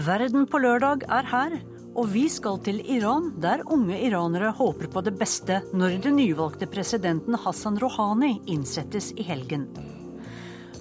[0.00, 1.54] Verden på lørdag er her,
[1.98, 6.68] og vi skal til Iran, der unge iranere håper på det beste når den nyvalgte
[6.70, 9.66] presidenten Hassan Rouhani innsettes i helgen.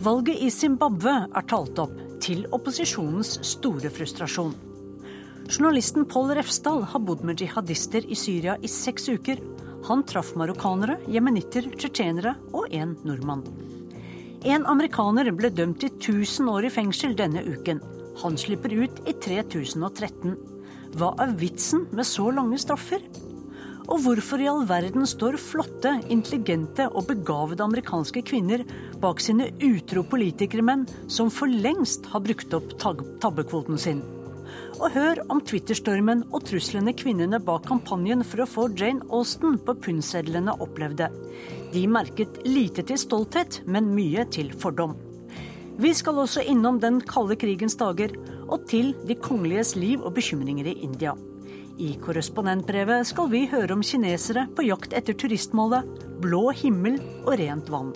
[0.06, 4.56] Valget i Zimbabwe er talt opp, til opposisjonens store frustrasjon.
[5.50, 9.40] Journalisten Pål Refsdal har bodd med jihadister i Syria i seks uker.
[9.90, 13.44] Han traff marokkanere, jemenitter, tsjetsjenere og en nordmann.
[14.48, 17.82] En amerikaner ble dømt til 1000 år i fengsel denne uken.
[18.20, 20.36] Han slipper ut i 3013.
[21.00, 23.04] Hva er vitsen med så lange straffer?
[23.90, 28.66] Og hvorfor i all verden står flotte, intelligente og begavede amerikanske kvinner
[29.02, 34.04] bak sine utro politikermenn som for lengst har brukt opp tabbekvoten sin?
[34.80, 39.76] Og hør om Twitter-stormen og truslene kvinnene bak kampanjen for å få Jane Austen på
[39.88, 41.10] pundsedlene opplevde.
[41.74, 44.98] De merket lite til stolthet, men mye til fordom.
[45.80, 48.12] Vi skal også innom den kalde krigens dager
[48.52, 51.14] og til de kongeliges liv og bekymringer i India.
[51.80, 55.88] I korrespondentbrevet skal vi høre om kinesere på jakt etter turistmålet,
[56.20, 57.94] blå himmel og rent vann.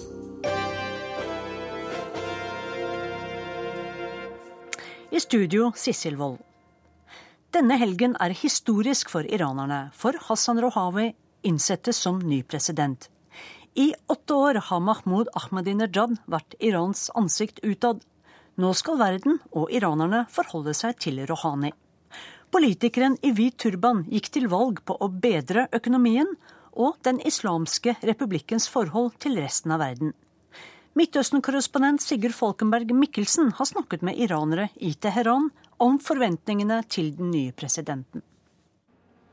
[5.11, 6.39] I studio Sissel Wold.
[7.51, 11.11] Denne helgen er historisk for iranerne, for Hassan Rohawi
[11.43, 13.09] innsettes som ny president.
[13.75, 18.03] I åtte år har Mahmoud Ahmadinejad vært Irans ansikt utad.
[18.61, 21.71] Nå skal verden og iranerne forholde seg til Rohani.
[22.53, 26.29] Politikeren i hvit turban gikk til valg på å bedre økonomien
[26.73, 30.13] og Den islamske republikkens forhold til resten av verden.
[30.93, 35.49] Midtøsten-korrespondent Sigurd Falkenberg Mikkelsen har snakket med iranere i Teheran
[35.81, 38.21] om forventningene til den nye presidenten.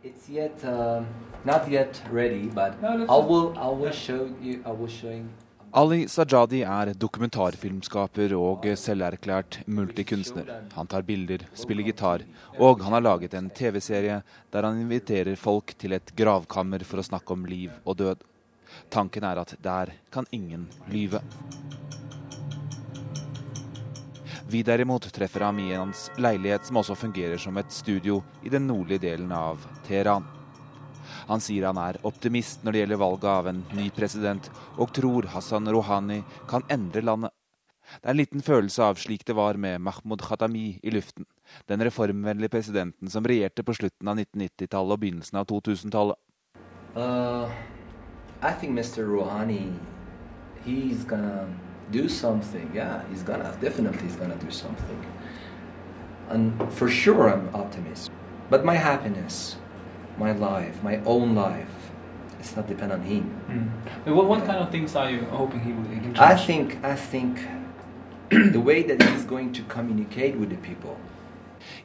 [0.02, 1.06] It's yet um,
[1.44, 5.28] not yet ready, but no, I will I will show you I will showing
[5.72, 10.48] Ali Sajadi er dokumentarfilmskaper og selverklært multikunstner.
[10.72, 12.24] Han tar bilder, spiller gitar,
[12.58, 17.06] og han har laget en TV-serie der han inviterer folk til et gravkammer for å
[17.06, 18.24] snakke om liv og død.
[18.90, 21.20] Tanken er at der kan ingen lyve.
[24.50, 28.64] Vi derimot treffer ham i hans leilighet, som også fungerer som et studio i den
[28.66, 30.24] nordlige delen av Teheran.
[31.28, 35.28] Han sier han er optimist når det gjelder valget av en ny president, og tror
[35.30, 37.30] Hassan Rouhani kan endre landet.
[38.00, 41.30] Det er en liten følelse av slik det var med Mahmoud Khatami i luften.
[41.70, 46.18] Den reformvennlige presidenten som regjerte på slutten av 1990-tallet og begynnelsen av 2000-tallet.
[46.98, 47.46] Uh,
[48.42, 49.06] I think Mr.
[49.06, 49.70] Rouhani,
[50.66, 51.06] he's
[51.90, 52.70] do something.
[52.74, 55.06] Yeah, he's gonna definitely he's gonna do something.
[56.28, 58.10] And for sure, I'm optimist.
[58.50, 59.56] But my happiness,
[60.18, 61.74] my life, my own life,
[62.38, 63.24] it's not dependent on him.
[64.06, 64.14] Mm.
[64.14, 66.18] What, what kind of things are you hoping he will change?
[66.18, 67.38] I think I think
[68.30, 70.96] the way that he's going to communicate with the people.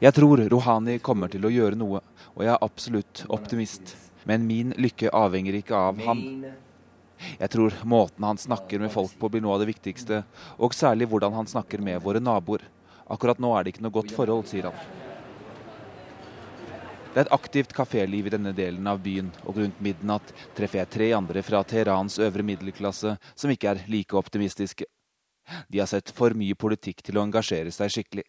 [0.01, 1.99] Jeg tror Rouhani kommer til å gjøre noe,
[2.35, 3.95] og jeg er absolutt optimist.
[4.25, 6.21] Men min lykke avhenger ikke av ham.
[7.39, 10.23] Jeg tror måten han snakker med folk på blir noe av det viktigste,
[10.59, 12.63] og særlig hvordan han snakker med våre naboer.
[13.11, 15.03] Akkurat nå er det ikke noe godt forhold, sier han.
[17.15, 20.91] Det er et aktivt kaféliv i denne delen av byen, og rundt midnatt treffer jeg
[20.97, 24.89] tre andre fra Teherans øvre middelklasse som ikke er like optimistiske.
[25.71, 28.27] De har sett for mye politikk til å engasjere seg skikkelig.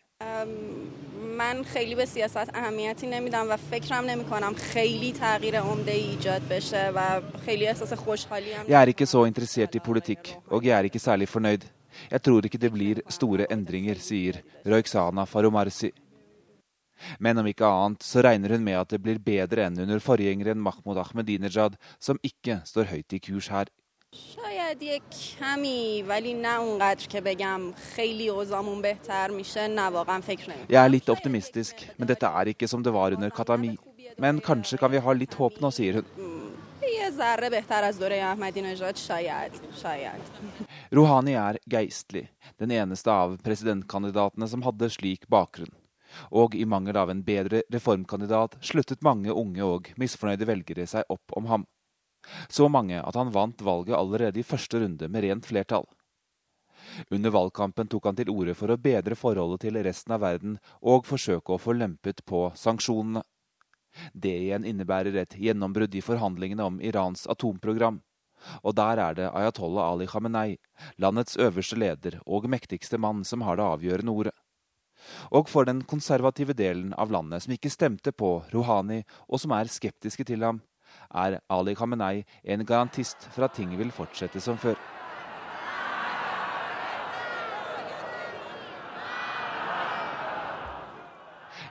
[1.37, 6.91] من خیلی به سیاست اهمیتی نمیدم و فکرم نمی کنم خیلی تغییر عمده ایجاد بشه
[6.95, 10.83] و خیلی احساس خوشحالی هم Jeg er ikke så interessert i politikk, og jeg er
[10.83, 11.63] ikke særlig fornøyd.
[12.11, 15.91] Jeg tror ikke det blir store endringer, sier Røyksana Faromarsi.
[17.19, 20.61] Men om ikke annet så regner hun med at det blir bedre enn under forgjengeren
[20.61, 23.65] Mahmoud Ahmedinejad, som ikke står høyt i kurs her.
[24.35, 25.01] شاید یک
[25.39, 27.61] کمی ولی نه اونقدر که بگم
[27.95, 32.51] خیلی اوضاعمون بهتر میشه نه واقعا فکر نمی Jeg er litt optimistisk, men dette er
[32.53, 33.77] ikke som det var under Katami.
[34.17, 36.05] Men kanskje kan vi ha litt håp nå, sier hun.
[36.99, 39.51] یه ذره بهتر از دوره احمدی نژاد شاید
[39.81, 40.21] شاید
[40.95, 42.27] Rouhani er geistlig,
[42.59, 45.71] den eneste av presidentkandidatene som hadde slik bakgrunn.
[46.31, 51.37] Og i mangel av en bedre reformkandidat sluttet mange unge og misfornøyde velgere seg opp
[51.37, 51.63] om ham.
[52.48, 55.86] Så mange at han vant valget allerede i første runde med rent flertall.
[57.10, 61.06] Under valgkampen tok han til orde for å bedre forholdet til resten av verden og
[61.08, 63.22] forsøke å få lempet på sanksjonene.
[64.12, 68.02] Det igjen innebærer et gjennombrudd i forhandlingene om Irans atomprogram.
[68.62, 70.58] Og der er det Ayatollah Ali Khamenei,
[71.00, 74.34] landets øverste leder og mektigste mann, som har det avgjørende ordet.
[75.32, 79.72] Og for den konservative delen av landet som ikke stemte på Rouhani, og som er
[79.72, 80.60] skeptiske til ham,
[81.14, 84.76] er Ali Khamenei en garantist for at ting vil fortsette som før.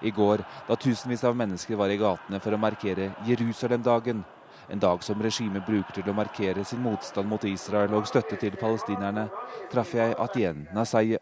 [0.01, 4.23] I går, da tusenvis av mennesker var i gatene for å markere Jerusalem-dagen,
[4.69, 8.57] en dag som regimet bruker til å markere sin motstand mot Israel og støtte til
[8.59, 9.29] palestinerne,
[9.71, 11.21] traff jeg Atien Nasaye.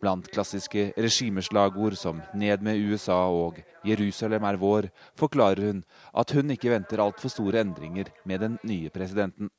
[0.00, 5.84] Blant klassiske regimeslagord som 'Ned med USA' og 'Jerusalem er vår', forklarer hun
[6.14, 9.50] at hun ikke venter altfor store endringer med den nye presidenten.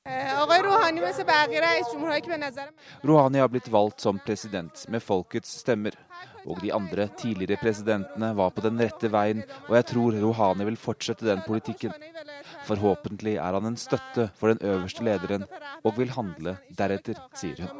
[3.03, 5.91] Rouhani har blitt valgt som president med folkets stemmer.
[6.47, 10.79] Og de andre tidligere presidentene var på den rette veien, og jeg tror Rouhani vil
[10.79, 11.91] fortsette den politikken.
[12.69, 15.45] Forhåpentlig er han en støtte for den øverste lederen,
[15.81, 17.71] og vil handle deretter, sier hun.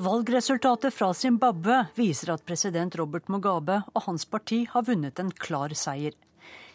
[0.00, 5.74] Valgresultatet fra Zimbabwe viser at president Robert Mugabe og hans parti har vunnet en klar
[5.76, 6.16] seier.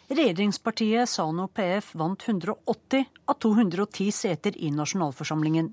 [0.06, 5.72] Regjeringspartiet Sano PF vant 180 av 210 seter i nasjonalforsamlingen.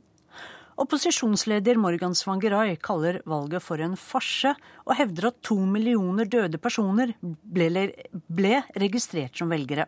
[0.76, 4.56] Opposisjonsleder Morgan Svangerai kaller valget for en farse,
[4.88, 7.92] og hevder at to millioner døde personer ble,
[8.26, 9.86] ble registrert som velgere.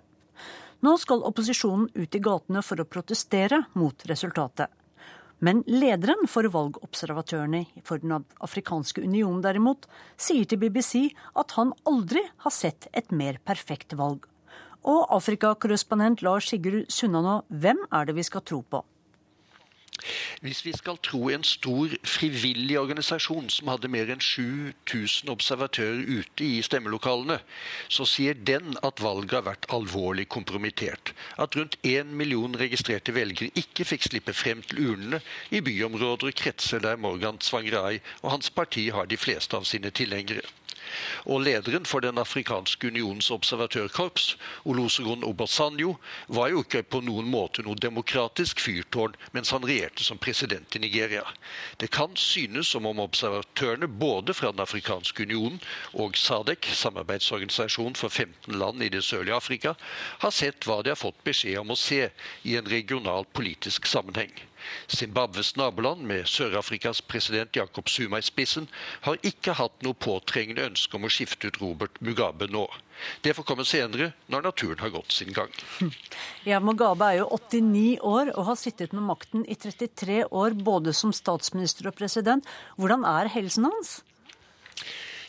[0.86, 4.70] Nå skal opposisjonen ut i gatene for å protestere mot resultatet.
[5.44, 12.24] Men lederen for valgobservatørene for Den afrikanske union derimot sier til BBC at han aldri
[12.46, 14.30] har sett et mer perfekt valg.
[14.86, 18.86] Og Afrikakorrespondent Lars Sigurd Sunnanå, hvem er det vi skal tro på?
[20.42, 26.46] Hvis vi skal tro en stor frivillig organisasjon som hadde mer enn 7000 observatører ute
[26.46, 27.40] i stemmelokalene,
[27.90, 31.14] så sier den at valget har vært alvorlig kompromittert.
[31.42, 36.38] At rundt én million registrerte velgere ikke fikk slippe frem til urnene i byområder og
[36.44, 40.46] kretser der Morgan Tsvangirai og hans parti har de fleste av sine tilhengere.
[41.26, 44.36] Og lederen for Den afrikanske unions observatørkorps,
[44.66, 45.96] Olosegun Obasanjo,
[46.28, 50.84] var jo ikke på noen måte noe demokratisk fyrtårn mens han regjerte som president i
[50.84, 51.24] Nigeria.
[51.82, 55.62] Det kan synes som om observatørene både fra Den afrikanske unionen
[55.94, 59.76] og SADEC, samarbeidsorganisasjon for 15 land i det sørlige Afrika,
[60.20, 62.10] har sett hva de har fått beskjed om å se
[62.44, 64.34] i en regional politisk sammenheng.
[64.92, 68.68] Zimbabwes naboland, med Sør-Afrikas president Jacob Zuma i spissen,
[69.06, 72.66] har ikke hatt noe påtrengende ønske om å skifte ut Robert Mugabe nå.
[73.22, 75.52] Det får komme senere, når naturen har gått sin gang.
[76.46, 80.94] Ja, Mugabe er jo 89 år og har sittet med makten i 33 år, både
[80.94, 82.46] som statsminister og president.
[82.78, 83.98] Hvordan er helsen hans?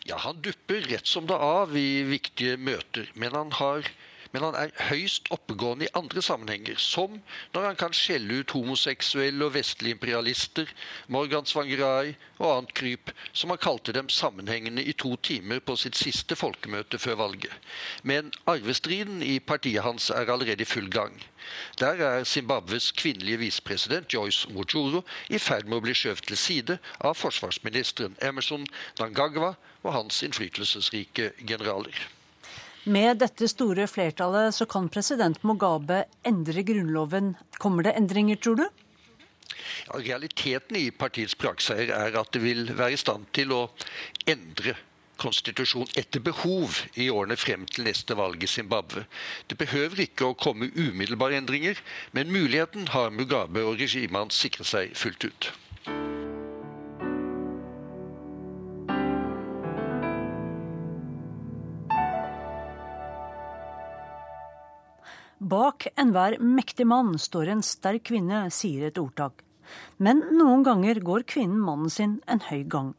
[0.07, 3.89] Ja, Han dupper rett som det av i viktige møter, men han har
[4.33, 7.21] men han er høyst oppegående i andre sammenhenger, som
[7.55, 10.71] når han kan skjelle ut homoseksuelle og vestlige imperialister,
[11.09, 15.97] Morgan Svangerai og annet kryp, som han kalte dem sammenhengende i to timer på sitt
[15.99, 17.53] siste folkemøte før valget.
[18.03, 21.15] Men arvestriden i partiet hans er allerede i full gang.
[21.79, 26.79] Der er Zimbabwes kvinnelige visepresident Joyce Mojoro i ferd med å bli skjøvet til side
[27.01, 28.67] av forsvarsministeren Emerson
[28.99, 32.16] Nangagwa og hans innflytelsesrike generaler.
[32.87, 37.33] Med dette store flertallet så kan president Mugabe endre grunnloven.
[37.59, 38.67] Kommer det endringer, tror du?
[39.89, 43.65] Ja, realiteten i partiets prakseier er at det vil være i stand til å
[44.31, 44.77] endre
[45.19, 49.03] konstitusjon etter behov i årene frem til neste valg i Zimbabwe.
[49.51, 51.83] Det behøver ikke å komme umiddelbare endringer,
[52.15, 55.51] men muligheten har Mugabe og regimet hans sikret seg fullt ut.
[65.41, 69.43] Bak enhver mektig mann står en sterk kvinne, sier et ordtak.
[70.01, 72.95] Men noen ganger går kvinnen mannen sin en høy gang.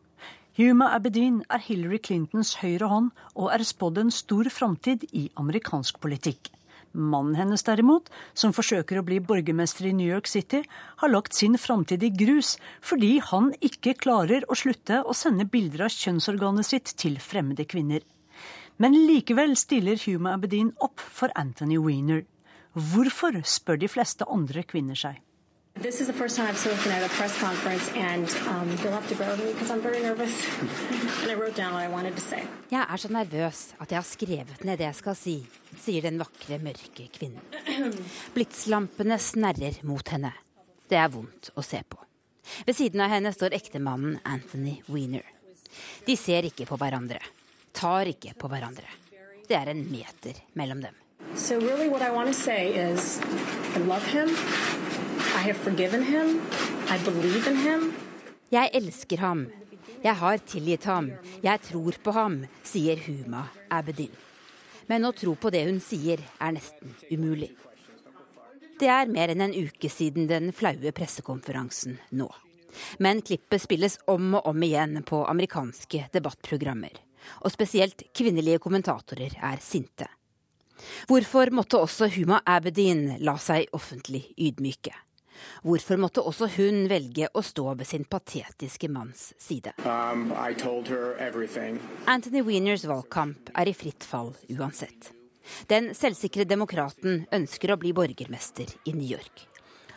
[0.57, 5.97] Huma Abedin er Hillary Clintons høyre hånd og er spådd en stor framtid i amerikansk
[6.01, 6.51] politikk.
[6.93, 10.61] Mannen hennes derimot, som forsøker å bli borgermester i New York City,
[11.01, 15.87] har lagt sin framtid i grus fordi han ikke klarer å slutte å sende bilder
[15.87, 18.05] av kjønnsorganet sitt til fremmede kvinner.
[18.77, 22.25] Men likevel stiller Huma Abedin opp for Anthony Weiner.
[22.77, 25.15] Hvorfor, spør de fleste andre kvinner seg.
[25.81, 29.07] This is the first time I've spoken at a press conference, and um, you'll have
[29.09, 30.33] to bear with me because I'm very nervous.
[31.21, 32.43] and I wrote down what I wanted to say.
[32.71, 35.35] Jeg er så nervøs at jeg har skrevet ned det jeg skal si,
[35.81, 37.41] sier den vakre, mørke kvinnen.
[38.35, 40.33] Blitslampene snerrer mot henne.
[40.89, 41.97] Det er vondt å se på.
[42.65, 45.25] Ved siden av henne står ektemannen Anthony Weiner.
[46.05, 47.21] De ser ikke på hverandre
[47.77, 48.89] tar ikke på hverandre.
[49.47, 50.95] Det er en meter mellom dem.
[51.35, 53.19] So really what I want to say is
[53.75, 54.29] I love him.
[55.37, 56.41] I have forgiven him.
[56.89, 57.93] I believe in him.
[58.51, 59.47] Jeg elsker ham.
[60.03, 61.11] Jeg har tilgitt ham.
[61.43, 64.13] Jeg tror på ham, sier Huma Abedin.
[64.87, 67.51] Men å tro på det hun sier, er nesten umulig.
[68.79, 72.29] Det er mer enn en uke siden den flaue pressekonferansen nå.
[73.03, 76.93] Men klippet spilles om og om igjen på amerikanske debattprogrammer.
[77.43, 80.07] Og spesielt kvinnelige kommentatorer er sinte.
[81.09, 84.93] Hvorfor måtte også Huma Abedin la seg offentlig ydmyke?
[85.65, 89.75] Hvorfor måtte også hun velge å stå ved sin patetiske manns side?
[89.85, 90.31] Um,
[92.09, 95.11] Anthony Wieners valgkamp er i fritt fall uansett.
[95.69, 99.45] Den selvsikre demokraten ønsker å bli borgermester i New York.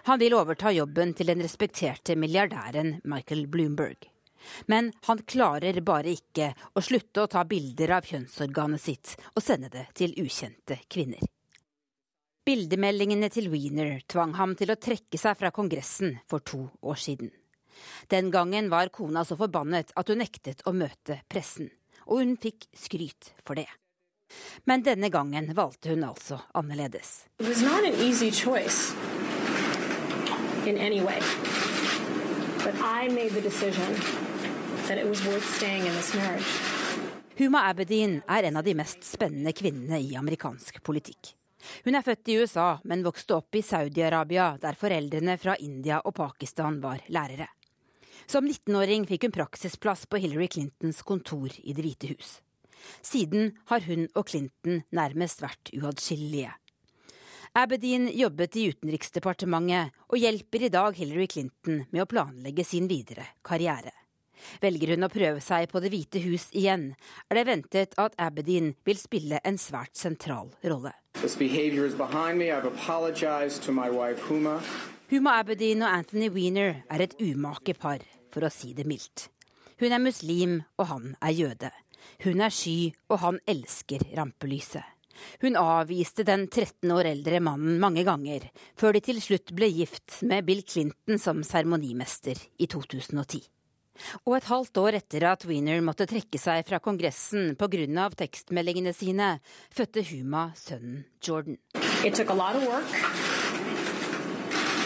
[0.08, 4.09] Han vil overta jobben til den respekterte milliardæren Michael Bloomberg.
[4.66, 9.70] Men han klarer bare ikke å slutte å ta bilder av kjønnsorganet sitt og sende
[9.72, 11.22] det til ukjente kvinner.
[12.46, 17.30] Bildemeldingene til Wiener tvang ham til å trekke seg fra Kongressen for to år siden.
[18.08, 21.70] Den gangen var kona så forbannet at hun nektet å møte pressen,
[22.08, 23.68] og hun fikk skryt for det.
[24.64, 27.24] Men denne gangen valgte hun altså annerledes.
[37.38, 41.30] Huma Abedin er en av de mest spennende kvinnene i amerikansk politikk.
[41.84, 46.16] Hun er født i USA, men vokste opp i Saudi-Arabia, der foreldrene fra India og
[46.18, 47.46] Pakistan var lærere.
[48.26, 52.40] Som 19-åring fikk hun praksisplass på Hillary Clintons kontor i Det hvite hus.
[52.98, 56.56] Siden har hun og Clinton nærmest vært uatskillelige.
[57.54, 63.26] Abedin jobbet i Utenriksdepartementet og hjelper i dag Hillary Clinton med å planlegge sin videre
[63.46, 63.99] karriere.
[64.62, 66.90] Velger hun å prøve seg på Det hvite hus igjen,
[67.28, 70.94] er det ventet at Abedin vil spille en svært sentral rolle.
[75.10, 79.26] Huma Abedin og Anthony Weiner er et umake par, for å si det mildt.
[79.80, 81.70] Hun er muslim, og han er jøde.
[82.24, 84.84] Hun er sky, og han elsker rampelyset.
[85.40, 88.46] Hun avviste den 13 år eldre mannen mange ganger,
[88.78, 93.42] før de til slutt ble gift med Bill Clinton som seremonimester i 2010.
[94.26, 98.08] Og et halvt år etter at Wiener måtte trekke seg fra Kongressen pga.
[98.16, 99.38] tekstmeldingene sine,
[99.70, 101.58] fødte Huma sønnen Jordan.
[102.04, 102.88] It took a lot of work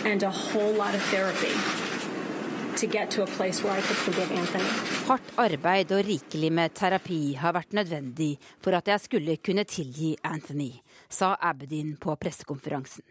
[0.04, 1.54] and a whole lot of therapy
[5.06, 8.32] Hardt arbeid og rikelig med terapi har vært nødvendig
[8.64, 10.72] for at jeg skulle kunne tilgi Anthony,
[11.08, 13.04] sa Abedin på pressekonferansen.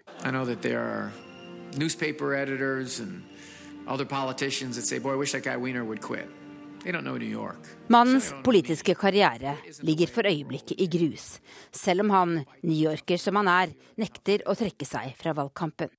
[7.91, 9.55] Mannens politiske karriere
[9.87, 11.39] ligger for øyeblikket i grus,
[11.71, 15.91] selv om han, newyorker som han er, nekter å trekke seg fra valgkampen.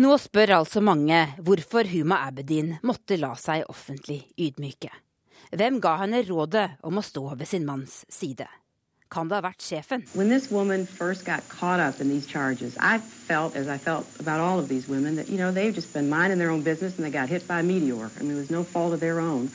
[0.00, 4.92] Nå spør altså mange hvorfor Huma Abedin måtte la seg offentlig ydmyke.
[5.52, 8.48] Hvem ga henne rådet om å stå ved sin manns side?
[9.12, 10.06] Kan det ha vært sjefen?
[10.16, 12.78] When this woman first got caught up in these charges,
[13.32, 16.08] felt, as I felt about all of these women, that you know they've just been
[16.08, 18.10] minding their own business and they got hit by a meteor.
[18.18, 19.50] I mean, no fault of their own.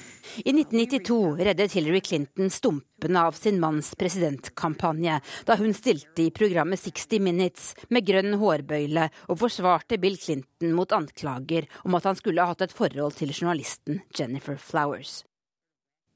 [0.46, 6.82] I 1992 reddet Hillary Clinton stumpene av sin manns presidentkampanje da hun stilte i programmet
[6.82, 12.44] 60 Minutes med grønn hårbøyle og forsvarte Bill Clinton mot anklager om at han skulle
[12.44, 15.22] ha hatt et forhold til journalisten Jennifer Flowers.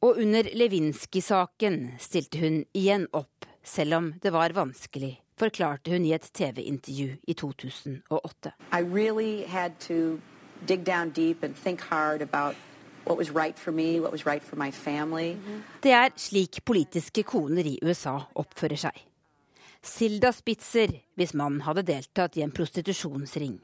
[0.01, 6.15] Og under Lewinsky-saken stilte hun igjen opp, selv om det var vanskelig, forklarte hun i
[6.17, 8.51] et TV-intervju i 2008.
[8.73, 10.19] I really had to
[10.67, 12.55] dig down deep and think hard about
[15.81, 18.99] det er slik politiske koner i USA oppfører seg.
[19.81, 23.57] Silda Spitzer hvis mannen hadde deltatt i en prostitusjonsring.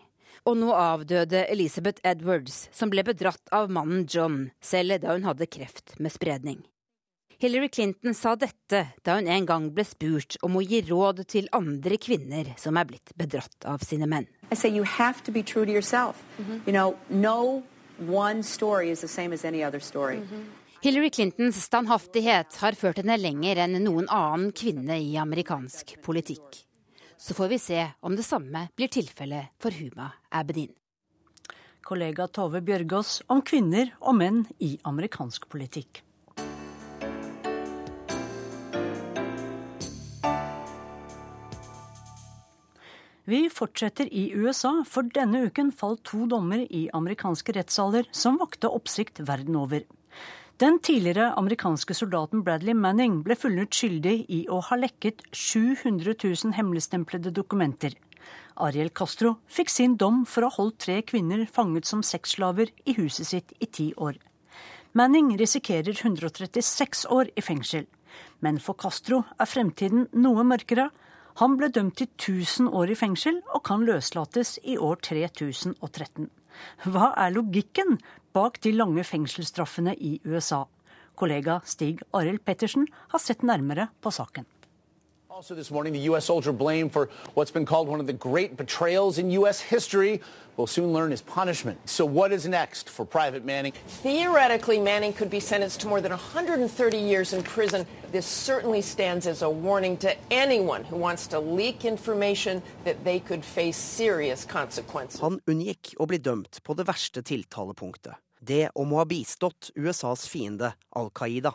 [0.46, 5.50] Og nå avdøde Elizabeth Edwards, som ble bedratt av mannen John, selv da hun hadde
[5.50, 6.66] kreft med spredning.
[7.40, 11.50] Hillary Clinton sa dette da hun en gang ble spurt om å gi råd til
[11.54, 14.26] andre kvinner som er blitt bedratt av sine menn.
[14.52, 16.24] I say you have to be true to yourself.
[16.38, 16.62] -hmm.
[16.66, 17.64] You know, no
[18.00, 20.16] one story is the same as any other story.
[20.16, 20.46] -hmm.
[20.82, 26.64] Hillary Clintons standhaftighet har ført henne lenger enn noen annen kvinne i amerikansk politikk.
[27.18, 30.70] Så får vi se om det samme blir tilfellet for Huma Abedin.
[31.82, 36.04] Kollega Tove Bjørgaas om kvinner og menn i amerikansk politikk.
[43.28, 48.70] Vi fortsetter i USA, for denne uken falt to dommer i amerikanske rettssaler som vakte
[48.72, 49.84] oppsikt verden over.
[50.58, 56.56] Den tidligere amerikanske soldaten Bradley Manning ble funnet skyldig i å ha lekket 700 000
[56.58, 57.94] hemmeligstemplede dokumenter.
[58.66, 62.96] Ariel Castro fikk sin dom for å ha holdt tre kvinner fanget som sexslaver i
[62.98, 64.18] huset sitt i ti år.
[64.98, 67.86] Manning risikerer 136 år i fengsel.
[68.42, 70.90] Men for Castro er fremtiden noe mørkere.
[71.38, 76.32] Han ble dømt til 1000 år i fengsel og kan løslates i år 3013.
[76.86, 77.98] Hva er logikken
[78.36, 80.66] bak de lange fengselsstraffene i USA?
[81.18, 84.46] Kollega Stig Arild Pettersen har sett nærmere på saken.
[85.30, 86.24] Also, this morning, the U.S.
[86.24, 89.60] soldier blamed for what's been called one of the great betrayals in U.S.
[89.60, 90.22] history
[90.56, 91.78] will soon learn his punishment.
[91.84, 93.74] So, what is next for Private Manning?
[93.88, 97.86] Theoretically, Manning could be sentenced to more than 130 years in prison.
[98.14, 103.20] This certainly stands as a warning to anyone who wants to leak information that they
[103.20, 105.20] could face serious consequences.
[105.20, 108.16] Han unngikk å bli dømt på det verste tiltalepunktet.
[108.40, 111.52] Det om å ha bistått USAs fiende Al Qaida.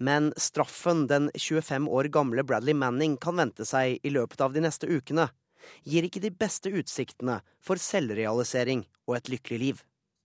[0.00, 4.62] Men straffen den 25 år gamle Bradley Manning kan vente seg i løpet av de
[4.64, 5.28] neste ukene,
[5.84, 9.82] gir ikke de beste utsiktene for selvrealisering og et lykkelig liv.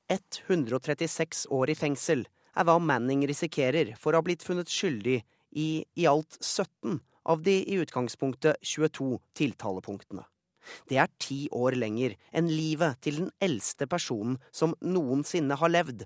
[0.07, 2.23] 136 år i fengsel
[2.55, 5.19] er hva Manning risikerer for å ha blitt funnet skyldig
[5.59, 10.23] i i alt 17 av de i utgangspunktet 22 tiltalepunktene.
[10.89, 16.05] Det er ti år lenger enn livet til den eldste personen som noensinne har levd,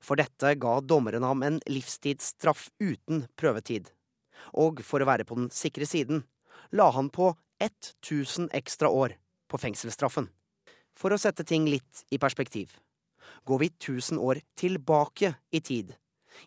[0.00, 3.90] For dette ga dommeren ham en livstidsstraff uten prøvetid.
[4.56, 6.24] Og for å være på den sikre siden
[6.76, 9.16] la han på 1000 ekstra år
[9.50, 10.28] på fengselsstraffen.
[10.96, 12.76] For å sette ting litt i perspektiv.
[13.44, 15.94] Går vi 1000 år tilbake i tid,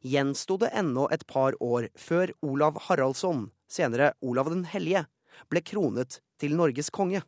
[0.01, 5.05] gjensto det ennå et par år før Olav Haraldsson, senere Olav den hellige,
[5.49, 7.23] ble kronet til Norges konge.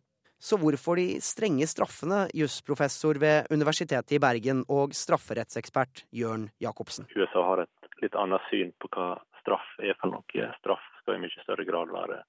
[0.45, 7.07] Så hvorfor de strenge straffene, jusprofessor ved Universitetet i Bergen og strafferettsekspert Jørn Jacobsen?
[7.15, 10.49] USA har et litt annet syn på hva straff er for noe.
[10.59, 12.19] Straff skal i mye større grad være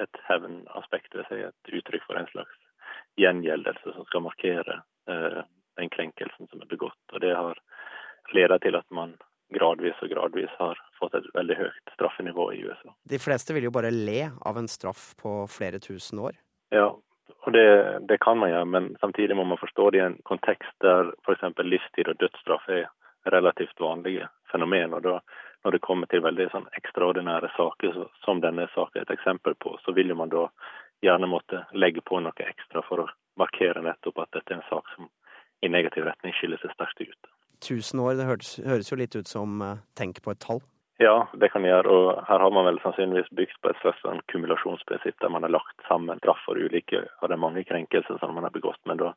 [0.00, 2.56] et hevnaspekt, vil Si et uttrykk for en slags
[3.20, 4.78] gjengjeldelse som skal markere
[5.12, 5.40] eh,
[5.76, 7.02] den krenkelsen som er begått.
[7.12, 7.60] Og Det har
[8.32, 9.12] ledet til at man
[9.52, 12.96] gradvis og gradvis har fått et veldig høyt straffenivå i USA.
[13.04, 16.40] De fleste vil jo bare le av en straff på flere tusen år.
[16.72, 16.94] Ja,
[17.46, 17.68] og det,
[18.08, 21.44] det, kan man gjøre, men samtidig må man forstå det i en kontekst der f.eks.
[21.64, 22.88] livstid og dødsstraff er
[23.32, 24.94] relativt vanlige fenomen.
[24.94, 25.20] og da
[25.64, 29.78] Når det kommer til veldig sånn ekstraordinære saker, som denne saken er et eksempel på,
[29.84, 30.48] så vil man da
[31.02, 34.86] gjerne måtte legge på noe ekstra for å markere nettopp at dette er en sak
[34.94, 35.10] som
[35.62, 37.30] i negativ retning skiller seg sterkt ut.
[37.60, 40.62] Tusen år, det høres, høres jo litt ut som uh, tenk på et tall.
[40.98, 41.86] Ja, det kan gjøre.
[41.94, 45.54] Og her har man vel sannsynligvis bygd på et slags sånn kumulasjonsprinsipp der man har
[45.54, 48.80] lagt sammen straff for ulike av de mange krenkelser som man har begått.
[48.90, 49.12] Men da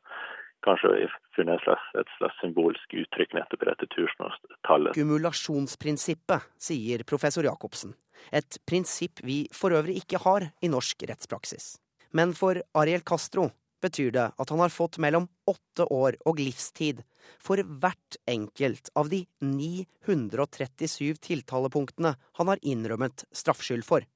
[0.62, 4.94] kanskje funnet et slags, et slags symbolsk uttrykk nettopp i dette tusenårstallet.
[4.94, 7.96] Kumulasjonsprinsippet, sier professor Jacobsen.
[8.30, 11.74] Et prinsipp vi for øvrig ikke har i norsk rettspraksis.
[12.14, 13.48] Men for Ariel Castro
[13.82, 17.02] betyr det at han har fått mellom åtte år og livstid
[17.42, 24.06] for hvert enkelt av de 937 tiltalepunktene han har innrømmet straffskyld for.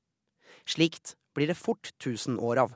[0.67, 2.75] Slikt blir det fort 1000 år av.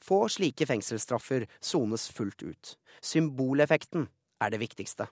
[0.00, 2.76] Få slike fengselsstraffer sones fullt ut.
[3.04, 4.08] Symboleffekten
[4.40, 5.08] er det viktigste.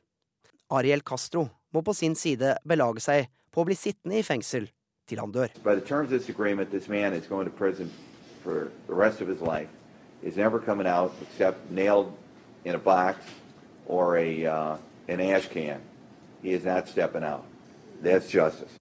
[0.73, 4.71] Ariel Castro må på sin side belage seg på å bli sittende i fengsel
[5.07, 5.53] til han dør.
[5.63, 7.53] By the terms of this agreement, this man is going to
[8.43, 9.41] for the rest of his
[10.23, 12.13] is never coming out except nailed
[12.65, 13.19] in a box
[13.87, 14.77] or a, uh,
[15.09, 15.81] an ash can.
[16.43, 17.45] He is not stepping out.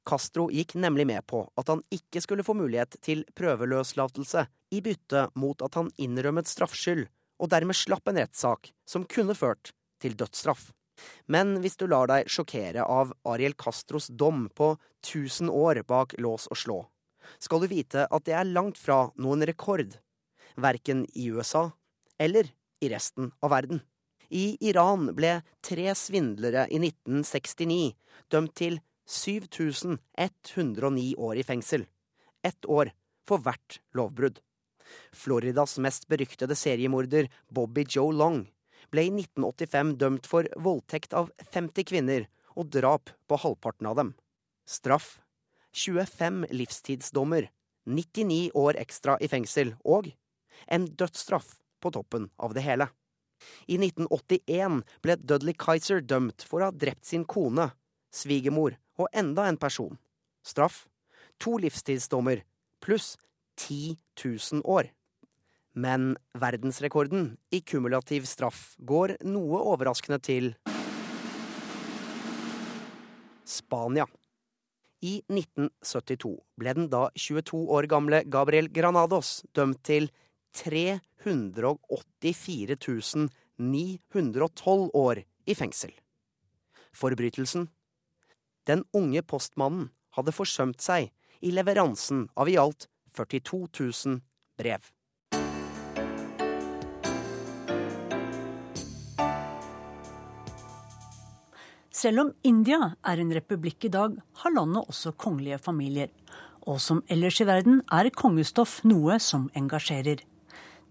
[0.04, 4.46] Castro gikk nemlig med på at han ikke skulle få mulighet til prøveløslatelse
[4.76, 7.08] i bytte mot at han innrømmet straffskyld,
[7.40, 9.72] og dermed slapp en rettssak som kunne ført
[10.04, 10.72] til dødsstraff.
[11.28, 16.48] Men hvis du lar deg sjokkere av Ariel Castros dom på 1000 år bak lås
[16.52, 16.80] og slå,
[17.40, 19.96] skal du vite at det er langt fra noen rekord
[20.56, 21.72] verken i USA
[22.18, 23.82] eller i resten av verden.
[24.30, 27.94] I Iran ble tre svindlere i 1969
[28.34, 31.86] dømt til 7109 år i fengsel.
[32.44, 32.92] Ett år
[33.28, 34.40] for hvert lovbrudd.
[35.14, 38.46] Floridas mest beryktede seriemorder, Bobby Joe Long,
[38.94, 44.14] ble i 1985 dømt for voldtekt av 50 kvinner og drap på halvparten av dem.
[44.66, 45.20] Straff
[45.76, 47.50] 25 livstidsdommer,
[47.86, 50.10] 99 år ekstra i fengsel og
[50.68, 52.90] en dødsstraff på toppen av det hele.
[53.68, 57.70] I 1981 ble Dudley Kaiser dømt for å ha drept sin kone,
[58.14, 59.98] svigermor og enda en person.
[60.46, 60.86] Straff
[61.42, 62.44] to livstidsdommer
[62.84, 63.16] pluss
[63.60, 64.92] 10 000 år.
[65.76, 70.54] Men verdensrekorden i kumulativ straff går noe overraskende til
[73.46, 74.06] Spania.
[75.06, 80.08] I 1972 ble den da 22 år gamle Gabriel Granados dømt til
[80.64, 85.92] 384 912 år i fengsel.
[86.96, 87.68] Forbrytelsen?
[88.66, 91.12] Den unge postmannen hadde forsømt seg
[91.46, 94.22] i leveransen av i alt 42 000
[94.58, 94.92] brev.
[101.96, 106.10] Selv om India er en republikk i dag, har landet også kongelige familier.
[106.68, 110.20] Og som ellers i verden er kongestoff noe som engasjerer.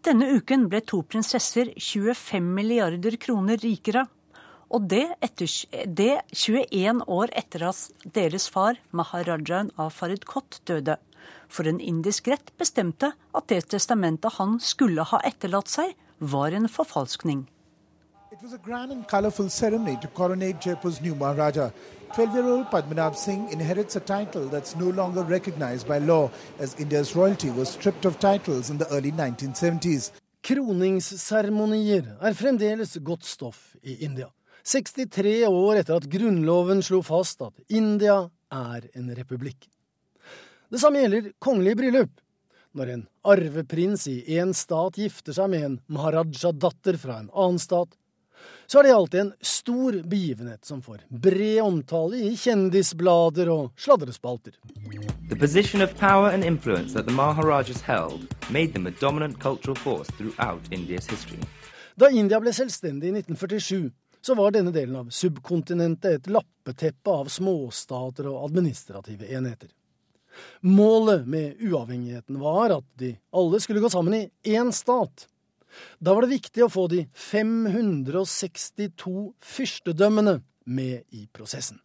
[0.04, 4.02] Denne uken ble to prinsesser 25 milliarder kroner rikere.
[4.74, 5.48] Og det, etter,
[5.88, 10.98] det 21 år etter at deres far, maharajaen av Faridkot, døde.
[11.48, 16.68] For en indisk rett bestemte at det testamentet han skulle ha etterlatt seg, var en
[16.68, 17.46] forfalskning.
[18.34, 21.70] It was a grand and colorful ceremony to coronate Jaipur's new Maharaja.
[22.14, 27.50] 12-year-old Padmanabh Singh inherits a title that's no longer recognized by law as India's royalty
[27.50, 30.12] was stripped of titles in the early 1970s.
[30.40, 34.28] Kroningsseremonier er fremdeles godt stoff i India.
[34.62, 38.20] 63 år etter at grunnloven slo fast at India
[38.52, 39.66] er en republikk.
[40.70, 42.14] Det samme gjelder kongelig bryllup.
[42.78, 47.90] Når en arveprins i én stat gifter seg med en maharaja-datter fra en annen stat,
[48.66, 54.56] så er det alltid en stor begivenhet som får bred omtale i kjendisblader og sladrespalter.
[55.28, 59.76] The position of power and influence that the Maharajas held made them a dominant cultural
[59.76, 61.40] force throughout India's history.
[61.94, 63.90] Da India ble selvstendig i 1947,
[64.24, 69.68] så var denne delen av subkontinentet et lappeteppe av småstater og administrative enheter.
[70.60, 75.28] Målet med uavhengigheten var at de alle skulle gå sammen i én stat,
[75.98, 81.80] da var det viktig å få de 562 fyrstedømmene med i prosessen.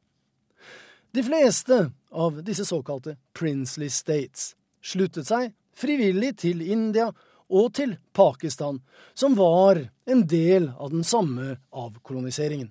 [1.12, 4.54] De fleste av disse såkalte princely states
[4.86, 7.10] sluttet seg frivillig til India
[7.50, 8.78] og til Pakistan,
[9.18, 12.70] som var en del av den samme avkoloniseringen.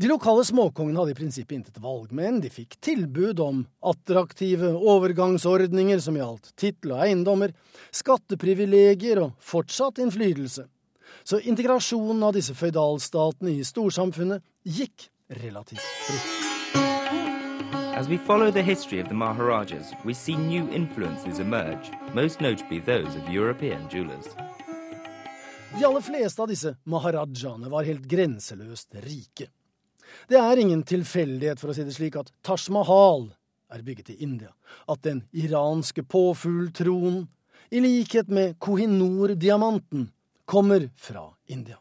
[0.00, 6.00] De lokale småkongene hadde i prinsippet intet valg, men de fikk tilbud om attraktive overgangsordninger
[6.00, 7.52] som gjaldt tittel og eiendommer,
[7.92, 10.64] skatteprivilegier og fortsatt innflytelse.
[11.20, 15.10] Så integrasjonen av disse føydalstatene i storsamfunnet gikk
[15.42, 16.48] relativt fritt.
[17.92, 22.80] As we follow the history of the Maharajas, we see new influences emerge, most notably
[22.80, 24.32] those of European jewelers.
[25.76, 29.52] De aller fleste av disse maharajaene var helt grenseløst rike.
[30.28, 33.28] Det er ingen tilfeldighet, for å si det slik, at Taj Mahal
[33.70, 34.52] er bygget i India,
[34.90, 37.28] at den iranske påfugltronen,
[37.70, 40.08] i likhet med Kohinor-diamanten,
[40.44, 41.78] kommer fra India.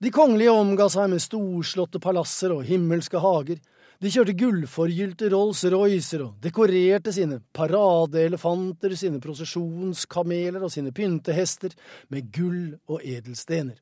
[0.00, 3.58] De kongelige omga seg med storslåtte palasser og himmelske hager.
[4.00, 11.76] De kjørte gullforgylte Rolls-Roycer og dekorerte sine paradeelefanter, sine prosesjonskameler og sine pyntehester
[12.08, 13.76] med gull og edelstener.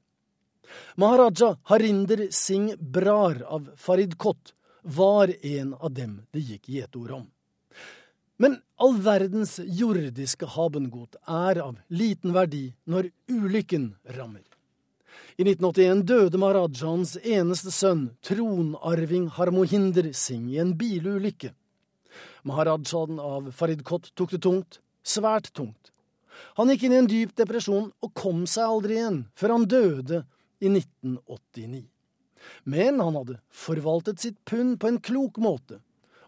[0.96, 7.26] Maharaja Harinder Singh Brar av Farid Kot var en av dem det gikk gjetord om.
[8.38, 14.44] Men all verdens jordiske habengot er av liten verdi når ulykken rammer.
[15.38, 21.52] I 1981 døde Maharajans eneste sønn, tronarving Harmohinder Singh, i en bilulykke.
[22.46, 25.92] Maharajaen av Farid Kot tok det tungt, svært tungt.
[26.58, 30.24] Han gikk inn i en dyp depresjon og kom seg aldri igjen, før han døde
[30.60, 31.84] i 1989.
[32.64, 35.80] Men han hadde forvaltet sitt pund på en klok måte,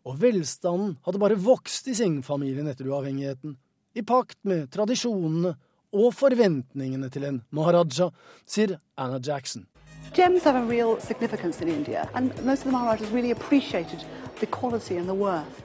[0.06, 3.56] og velstanden hadde bare vokst i Singh-familien etter uavhengigheten,
[3.94, 5.56] i pakt med tradisjonene
[5.90, 8.10] og forventningene til en maharaja,
[8.46, 9.66] sier Anna Jackson.
[10.14, 14.04] Gems have a real significance in India, and most of the Maharajas really appreciated
[14.40, 15.62] the quality and the worth.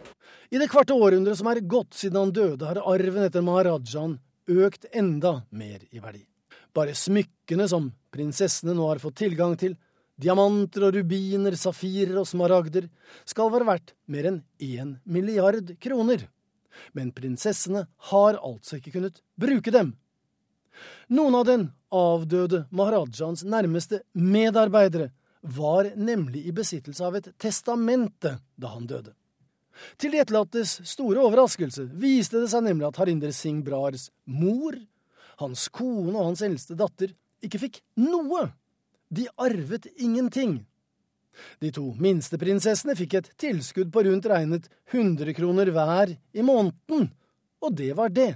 [0.50, 4.86] I det kvarte århundret som er gått siden han døde, har arven etter maharajaen økt
[4.94, 6.22] enda mer i verdi.
[6.76, 9.78] Bare smykkene som prinsessene nå har fått tilgang til,
[10.20, 12.88] diamanter og rubiner, safirer og smaragder,
[13.28, 16.28] skal være verdt mer enn én milliard kroner.
[16.92, 19.94] Men prinsessene har altså ikke kunnet bruke dem.
[21.08, 25.14] Noen av den avdøde maharajaens nærmeste medarbeidere
[25.46, 29.14] var nemlig i besittelse av et testamente da han døde.
[30.00, 34.78] Til de etterlattes store overraskelse viste det seg nemlig at Harinder Singh Brars mor
[35.42, 37.14] hans kone og hans eldste datter
[37.46, 38.48] ikke fikk noe.
[39.10, 40.64] De arvet ingenting.
[41.60, 47.10] De to minste prinsessene fikk et tilskudd på rundt regnet 100 kroner hver i måneden,
[47.62, 48.36] og det var det.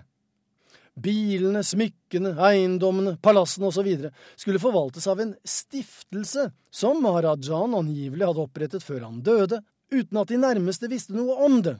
[0.99, 3.87] Bilene, smykkene, eiendommene, palassene osv.
[4.35, 9.61] skulle forvaltes av en stiftelse som maharajaen angivelig hadde opprettet før han døde,
[9.93, 11.77] uten at de nærmeste visste noe om det.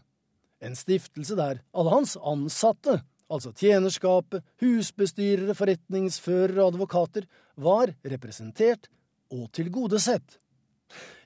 [0.64, 7.28] En stiftelse der alle hans ansatte, altså tjenerskapet, husbestyrere, forretningsførere og advokater,
[7.60, 8.89] var representert
[9.34, 10.39] og tilgodesett.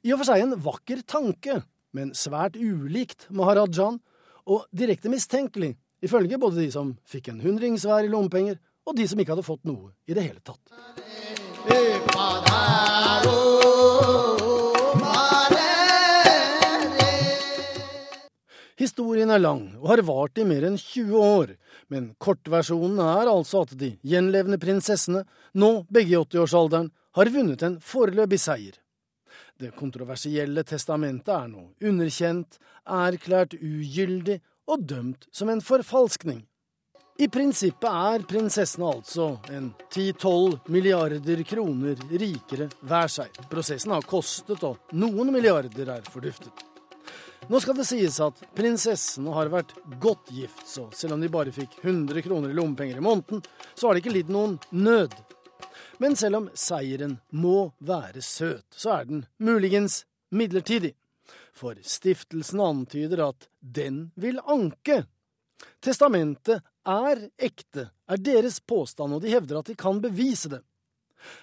[0.04, 1.62] I og for seg en vakker tanke,
[1.96, 4.02] men svært ulikt maharajaen,
[4.44, 9.08] og direkte mistenkelig ifølge både de som fikk en hundrings hver i lommepenger, og de
[9.08, 10.60] som ikke hadde fått noe i det hele tatt.
[18.80, 21.52] Historien er lang og har vart i mer enn 20 år,
[21.94, 27.78] men kortversjonen er altså at de gjenlevende prinsessene, nå begge i 80-årsalderen, har vunnet en
[27.84, 28.80] foreløpig seier.
[29.62, 32.58] Det kontroversielle testamentet er nå underkjent,
[32.90, 36.42] erklært ugyldig og dømt som en forfalskning.
[37.22, 43.38] I prinsippet er prinsessene altså en 10-12 milliarder kroner rikere hver seg.
[43.54, 46.73] Prosessen har kostet, og noen milliarder er forduftet.
[47.50, 51.52] Nå skal det sies at prinsessene har vært godt gift, så selv om de bare
[51.54, 53.44] fikk 100 kroner i lommepenger i måneden,
[53.76, 55.16] så har det ikke lidd noen nød.
[56.00, 60.04] Men selv om seieren må være søt, så er den muligens
[60.34, 60.96] midlertidig
[61.54, 65.04] for stiftelsen antyder at den vil anke.
[65.84, 70.64] Testamentet er ekte, er deres påstand, og de hevder at de kan bevise det.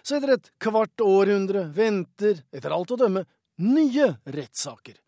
[0.02, 3.24] Så etter et kvart århundre venter, etter alt å dømme,
[3.64, 4.98] nye rettssaker.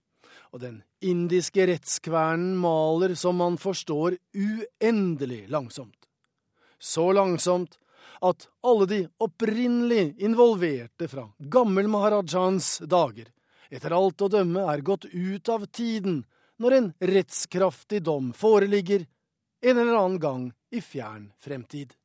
[0.53, 5.97] Og den indiske rettskvernen maler, som man forstår, uendelig langsomt.
[6.79, 7.79] Så langsomt
[8.23, 13.31] at alle de opprinnelig involverte fra gammel Maharajans dager
[13.73, 16.23] etter alt å dømme er gått ut av tiden
[16.63, 19.07] når en rettskraftig dom foreligger
[19.63, 21.97] en eller annen gang i fjern fremtid.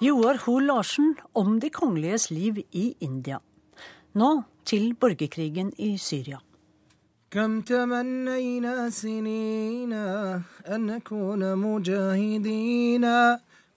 [0.00, 3.38] Joar Hoel Larsen om de kongeliges liv i India.
[4.14, 6.40] Nå til borgerkrigen i Syria.
[7.32, 13.04] كم تمنينا سنين أن نكون مجاهدين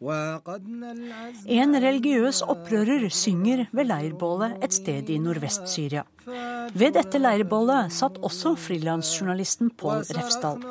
[0.00, 6.06] en religiøs opprører synger ved leirbålet et sted i Nordvest-Syria.
[6.72, 10.64] Ved dette leirbålet satt også frilansjournalisten Pål Refsdal.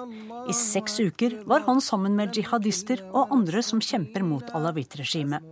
[0.50, 5.46] I seks uker var han sammen med jihadister og andre som kjemper mot alawit-regimet.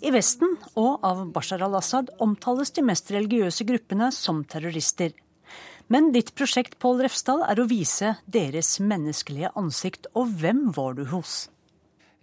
[0.00, 5.10] I Vesten og av Bashar al-Assad omtales de mest religiøse gruppene som terrorister.
[5.90, 10.06] Men ditt prosjekt Pål Refsdal, er å vise deres menneskelige ansikt.
[10.14, 11.48] Og hvem var du hos?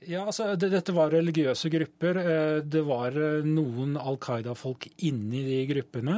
[0.08, 2.22] Ja, altså, det, Dette var religiøse grupper.
[2.22, 6.16] Eh, det var eh, noen Al Qaida-folk inni de gruppene.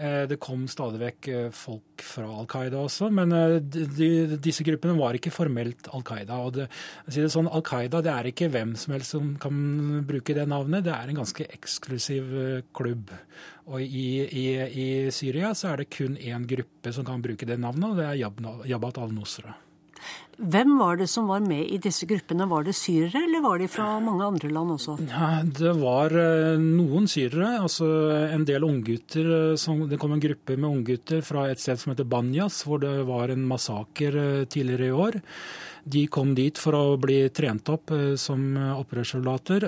[0.00, 3.36] Eh, det kom stadig vekk folk fra Al Qaida også, men
[3.68, 6.40] de, disse gruppene var ikke formelt Al Qaida.
[6.46, 6.70] Og det,
[7.12, 9.60] sånn, Al Qaida det er ikke hvem som helst som kan
[10.08, 12.32] bruke det navnet, det er en ganske eksklusiv
[12.76, 13.12] klubb.
[13.68, 17.60] Og i, i, i, Syria så er det kun én gruppe som kan bruke det
[17.60, 19.58] navnet, og det er Jabhat al-Nusra.
[20.40, 22.46] Hvem var det som var med i disse gruppene?
[22.48, 24.94] Var det syrere, eller var de fra mange andre land også?
[25.10, 27.88] Ja, det var eh, noen syrere, altså
[28.24, 29.28] en del unggutter.
[29.52, 32.94] Eh, det kom en gruppe med unggutter fra et sted som heter Banyas, hvor det
[33.08, 35.20] var en massaker eh, tidligere i år.
[35.84, 38.42] De kom dit for å bli trent opp som
[38.76, 39.64] opprørssoldater.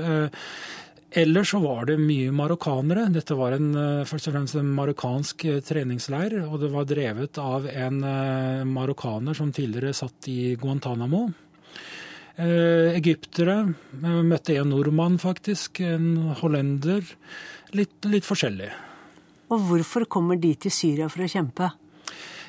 [1.14, 3.11] Ellers så var det mye marokkanere.
[3.12, 6.38] Dette var en, eh, først og fremst en marokkansk eh, treningsleir.
[6.46, 11.27] Og det var drevet av en eh, marokkaner som tidligere satt i Guantánamo.
[12.42, 13.75] Egyptere.
[14.01, 15.83] Møtte en nordmann, faktisk.
[15.85, 17.05] En hollender.
[17.77, 18.70] Litt, litt forskjellig.
[19.53, 21.68] Og hvorfor kommer de til Syria for å kjempe?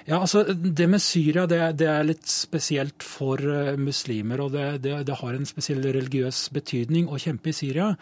[0.04, 4.42] Ja, altså Det med Syria det, det er litt spesielt for uh, muslimer.
[4.44, 7.94] og det, det, det, har en spesiell religiøs betydning å kjempe i Syria.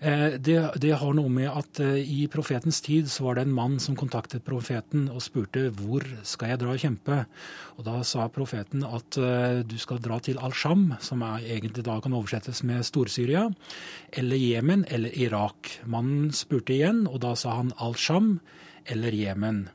[0.00, 3.78] Eh, det, har noe med at uh, i profetens tid så var det en mann
[3.78, 7.20] som kontaktet profeten og spurte hvor skal jeg dra og kjempe.
[7.78, 12.00] Og Da sa profeten at uh, du skal dra til Al-Sham, som er, egentlig da
[12.02, 13.46] kan oversettes med Stor-Syria,
[14.10, 15.78] eller Jemen eller Irak.
[15.86, 18.40] Mannen spurte igjen, og da sa han Al-Sham
[18.90, 19.68] eller Jemen.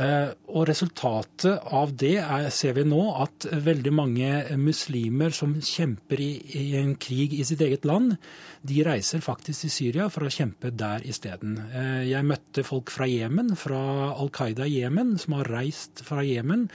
[0.00, 6.20] Eh, og resultatet av det er, ser vi nå at veldig mange muslimer som kjemper
[6.20, 8.14] i, i, en krig i sitt eget land,
[8.62, 11.58] de reiser faktisk til Syria for å kjempe der isteden.
[11.68, 13.80] Eh, jeg møtte folk fra Jemen, fra
[14.12, 16.68] Al Qaida i Jemen, som har reist fra Jemen,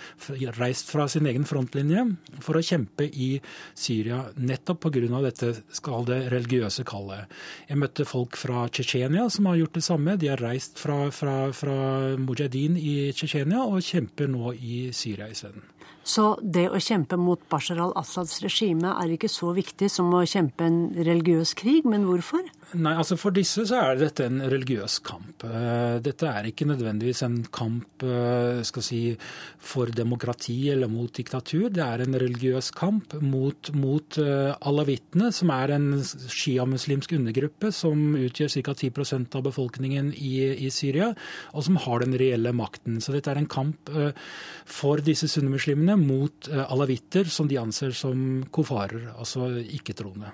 [0.59, 2.03] reist fra sin egen frontlinje
[2.43, 3.31] for å kjempe i
[3.77, 5.21] Syria nettopp pga.
[5.23, 7.31] dette skal det religiøse kallet.
[7.69, 10.17] Jeg møtte folk fra Tsjetsjenia som har gjort det samme.
[10.17, 11.77] De har reist fra, fra, fra
[12.17, 15.65] Mujahedin inn Tsjetsjenia og kjemper nå i Syria isteden.
[16.07, 20.63] Så det å kjempe mot Bashar al-Assads regime er ikke så viktig som å kjempe
[20.63, 22.45] en religiøs krig, men hvorfor?
[22.75, 25.45] Nei, altså For disse så er dette en religiøs kamp.
[25.47, 28.99] Eh, dette er ikke nødvendigvis en kamp eh, skal si,
[29.63, 31.69] for demokrati eller mot diktatur.
[31.71, 38.17] Det er en religiøs kamp mot, mot eh, alawittene, som er en sjiamuslimsk undergruppe som
[38.19, 38.75] utgjør ca.
[38.75, 40.33] 10% av befolkningen i,
[40.67, 41.13] i, Syria,
[41.55, 42.99] og som har den reelle makten.
[42.99, 43.87] Så dette er en kamp
[44.67, 50.33] for disse sunnimuslimene mot alawitter, som de anser som kofarer, altså ikke-troende.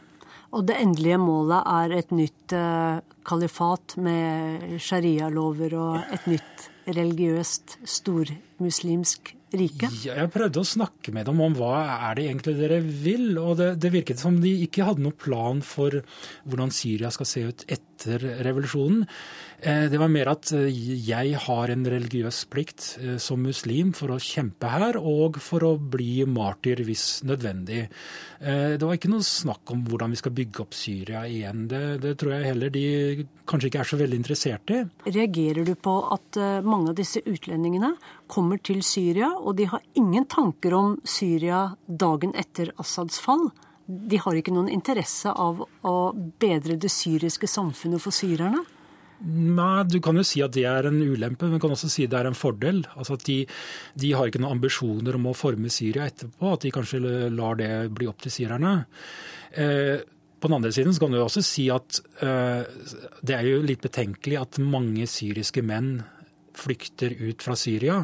[0.53, 7.79] Og det endelige målet er et nytt uh, kalifat med sharialover og et nytt religiøst
[7.87, 9.89] stormuslimsk rike?
[10.05, 11.73] Jeg prøvde å snakke med dem om hva
[12.09, 13.31] er det egentlig dere vil.
[13.41, 16.01] Og det, det virket som de ikke hadde noen plan for
[16.45, 19.05] hvordan Syria skal se ut etter revolusjonen.
[19.63, 20.67] Eh, det var mer at eh,
[21.07, 25.71] jeg har en religiøs plikt eh, som muslim for å kjempe her, og for å
[25.77, 27.85] bli martyr hvis nødvendig.
[28.43, 31.61] Det var ikke noe snakk om hvordan vi skal bygge opp Syria igjen.
[31.71, 32.81] Det, det tror jeg heller de
[33.47, 34.81] kanskje ikke er så veldig interessert i.
[35.07, 37.93] Reagerer du på at mange av disse utlendingene
[38.27, 43.47] kommer til Syria, og de har ingen tanker om Syria dagen etter Assads fall?
[43.87, 45.97] De har ikke noen interesse av å
[46.43, 48.65] bedre det syriske samfunnet for syrerne?
[49.23, 52.07] Nei, Du kan jo si at det er en ulempe, men du kan også si
[52.11, 52.83] det er en fordel.
[52.97, 53.43] Altså at de,
[53.95, 56.99] de, har ikke noen ambisjoner om å forme Syria etterpå, at de kanskje
[57.31, 58.73] lar det bli opp til syrerne.
[59.55, 60.03] Eh,
[60.43, 62.65] på den andre siden så kan du også si at eh,
[63.23, 66.01] det er jo litt betenkelig at mange syriske menn
[66.59, 68.01] flykter ut fra Syria,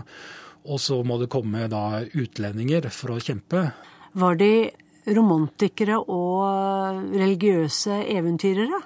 [0.70, 3.66] og så må det komme da utlendinger for å kjempe.
[4.16, 4.54] Var de
[5.10, 8.80] romantikere og religiøse eventyrere?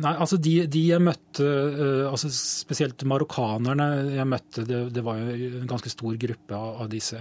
[0.00, 5.20] Nei, altså de, de jeg møtte, uh, altså spesielt marokkanerne jeg møtte, det, det, var
[5.20, 7.20] jo en ganske stor gruppe av, av disse.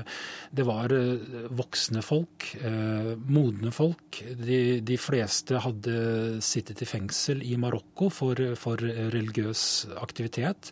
[0.53, 4.19] Det var uh, voksne folk, eh, modne folk.
[4.39, 9.63] De, de, fleste hadde sittet i fengsel i Marokko for, for religiøs
[10.01, 10.71] aktivitet.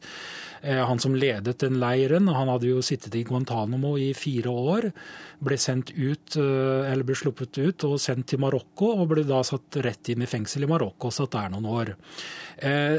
[0.61, 4.89] Han som ledet den leiren, han hadde jo sittet i Guantánamo i fire år.
[5.41, 9.81] Ble sendt ut, eller ble sluppet ut og sendt til Marokko, og ble da satt
[9.81, 11.09] rett inn i fengsel i Marokko.
[11.09, 11.90] og satt der noen år.
[12.61, 12.97] Eh,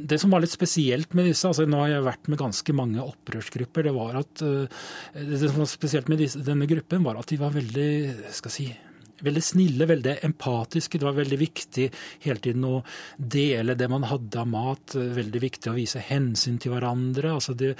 [0.00, 3.02] det som var litt spesielt med disse, altså nå har jeg vært med ganske mange
[3.04, 4.84] opprørsgrupper, det var at eh,
[5.16, 7.90] det som var spesielt med disse, denne gruppen, var at de var veldig
[8.36, 8.68] skal si,
[9.24, 11.00] veldig snille, veldig empatiske.
[11.00, 11.88] Det var veldig viktig
[12.24, 12.78] hele tiden å
[13.16, 14.96] dele det man hadde av mat.
[14.96, 17.34] Veldig viktig å vise hensyn til hverandre.
[17.36, 17.74] Altså det,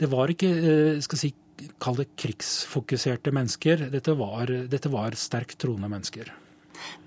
[0.00, 0.54] det var ikke
[1.04, 1.34] skal si,
[1.80, 3.86] Kall det krigsfokuserte mennesker.
[3.88, 6.28] Dette var, dette var sterkt troende mennesker.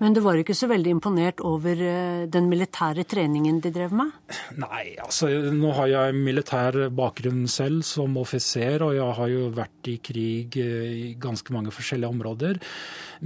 [0.00, 4.14] Men du var ikke så veldig imponert over eh, den militære treningen de drev med?
[4.60, 9.90] Nei, altså nå har jeg militær bakgrunn selv som offiser, og jeg har jo vært
[9.92, 12.60] i krig eh, i ganske mange forskjellige områder.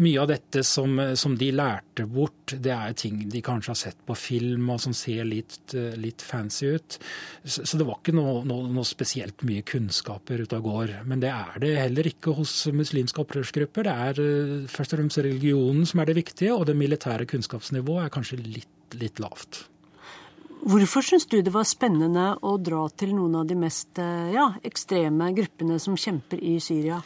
[0.02, 4.00] Mye av dette som, som de lærte bort, det er ting de kanskje har sett
[4.06, 6.98] på film og som ser litt, eh, litt fancy ut.
[7.44, 10.96] Så, så, det var ikke noe, noe, noe spesielt mye kunnskaper ute og går.
[11.06, 13.86] Men det er det heller ikke hos muslimske opprørsgrupper.
[13.86, 18.06] Det er først og fremst religionen som er det viktige viktige, og det militære kunnskapsnivået
[18.06, 19.68] er kanskje litt, litt lavt.
[20.64, 24.54] Hvorfor syns du det var spennende å dra til noen av de mest eh, ja,
[24.64, 27.02] ekstreme gruppene som kjemper i Syria?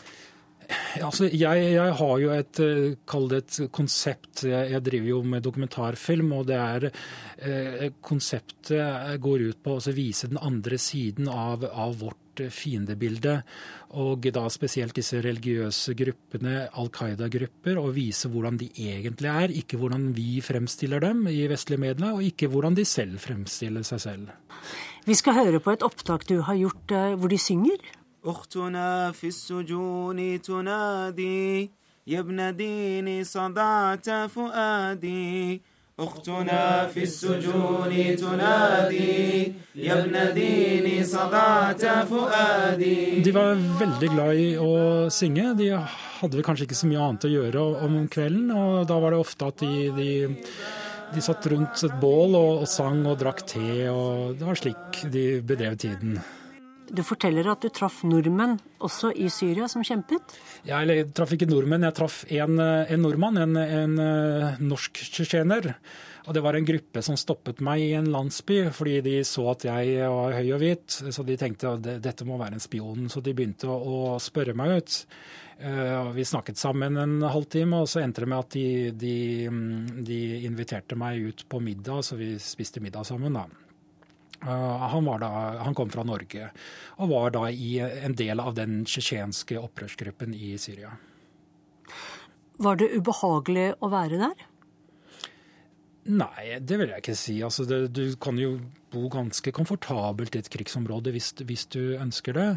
[1.01, 4.45] Altså, jeg, jeg, har jo et eh, et konsept.
[4.45, 6.33] Jeg, jeg, driver jo med dokumentarfilm.
[6.33, 11.99] og det er eh, Konseptet går ut på å vise den andre siden av, av
[11.99, 13.36] vårt fiendebilde.
[14.00, 19.54] Og da spesielt disse religiøse gruppene, Al Qaida-grupper, og vise hvordan de egentlig er.
[19.54, 24.02] Ikke hvordan vi fremstiller dem i vestlige medier, og ikke hvordan de selv fremstiller seg
[24.08, 24.34] selv.
[25.06, 27.78] Vi skal høre på et opptak du har gjort eh, hvor de synger.
[32.08, 35.62] يا ابن ديني صدعت فؤادي
[36.00, 44.72] أختنا في السجون تنادي يا ابن ديني صدعت فؤادي De var veldig glad i å
[45.14, 45.54] synge.
[45.60, 49.14] De hadde vel kanskje ikke så mye annet å gjøre om kvelden, og da var
[49.14, 50.10] det ofte at de, de,
[51.14, 55.04] de satt rundt et bål og, og sang og drakk te, og det var slik
[55.14, 56.18] de bedrev tiden.
[56.95, 60.37] Du forteller at du traff nordmenn også i Syria som kjempet?
[60.69, 65.03] Ja, jeg traff ikke nordmenn, jeg traff en, eh, en nordmann, en, en eh, norsk
[65.03, 65.75] tsjetsjener.
[66.29, 69.65] Og det var en gruppe som stoppet meg i en landsby fordi de så at
[69.65, 70.99] jeg var høy og hvit.
[71.15, 74.77] Så de tenkte at dette må være en spion, så de begynte å, spørre meg
[74.77, 74.99] ut.
[75.59, 79.15] Uh, vi snakket sammen en halvtime, og så endte det med at de, de,
[79.51, 83.41] mm, de inviterte meg ut på middag, så vi spiste middag sammen.
[83.41, 83.68] da.
[84.45, 85.29] Han, da,
[85.65, 86.53] han, kom fra Norge
[87.03, 90.93] og var da i en del av den tsjetsjenske opprørsgruppen i Syria.
[92.63, 94.47] Var det ubehagelig å være der?
[96.09, 97.37] Nei, det vil jeg ikke si.
[97.45, 98.57] Altså, det, du kan jo
[98.93, 102.49] bo ganske komfortabelt i et krigsområde hvis, hvis, du ønsker det.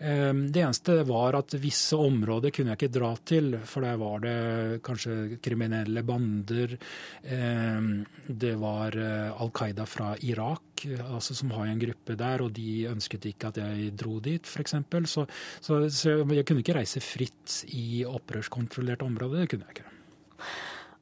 [0.00, 4.24] Ehm, det eneste var at visse områder kunne jeg ikke dra til, for der var
[4.24, 6.76] det kanskje kriminelle bander.
[7.24, 7.92] Ehm,
[8.26, 12.88] det var eh, Al Qaida fra Irak, altså som har en gruppe der, og de
[12.90, 14.76] ønsket ikke at jeg dro dit, f.eks.
[15.10, 15.26] Så,
[15.60, 19.44] så, så jeg kunne ikke reise fritt i opprørskontrollerte områder.
[19.44, 19.96] Det kunne jeg ikke.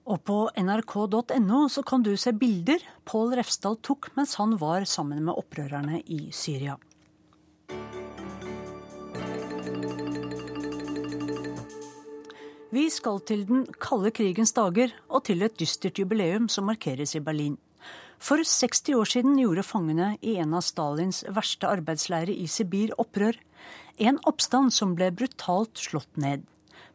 [0.08, 5.20] Og på nrk.no så kan du se bilder Pål Refsdal tok mens han var sammen
[5.26, 6.78] med opprørerne i Syria.
[12.72, 17.24] Vi skal til den kalde krigens dager og til et dystert jubileum som markeres i
[17.24, 17.56] Berlin.
[18.18, 23.36] For 60 år siden gjorde fangene i en av Stalins verste arbeidsleirer i Sibir opprør.
[23.96, 26.44] En oppstand som ble brutalt slått ned.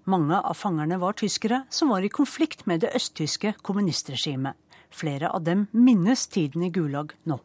[0.05, 4.57] Mange av fangerne var tyskere som var i konflikt med det østtyske kommunistregimet.
[4.91, 7.39] Flere av dem minnes tiden i Gulag nå.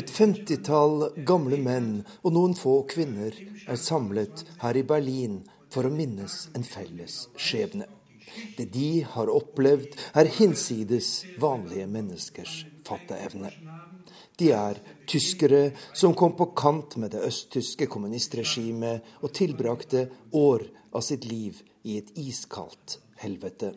[0.00, 0.96] Et femtitall
[1.28, 1.90] gamle menn
[2.22, 3.36] og noen få kvinner
[3.66, 5.42] er samlet her i Berlin
[5.72, 7.86] for å minnes en felles skjebne.
[8.56, 13.52] Det de har opplevd, er hinsides vanlige menneskers fatteevne.
[14.36, 14.76] De er
[15.08, 20.02] tyskere som kom på kant med det østtyske kommunistregimet og tilbrakte
[20.36, 23.72] år av sitt liv i et iskaldt helvete.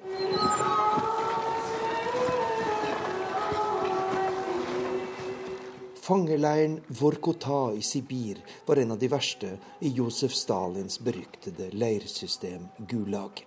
[6.09, 9.53] Fangeleiren Vorkota i Sibir var en av de verste
[9.85, 13.45] i Josef Stalins beryktede leirsystem Gulag.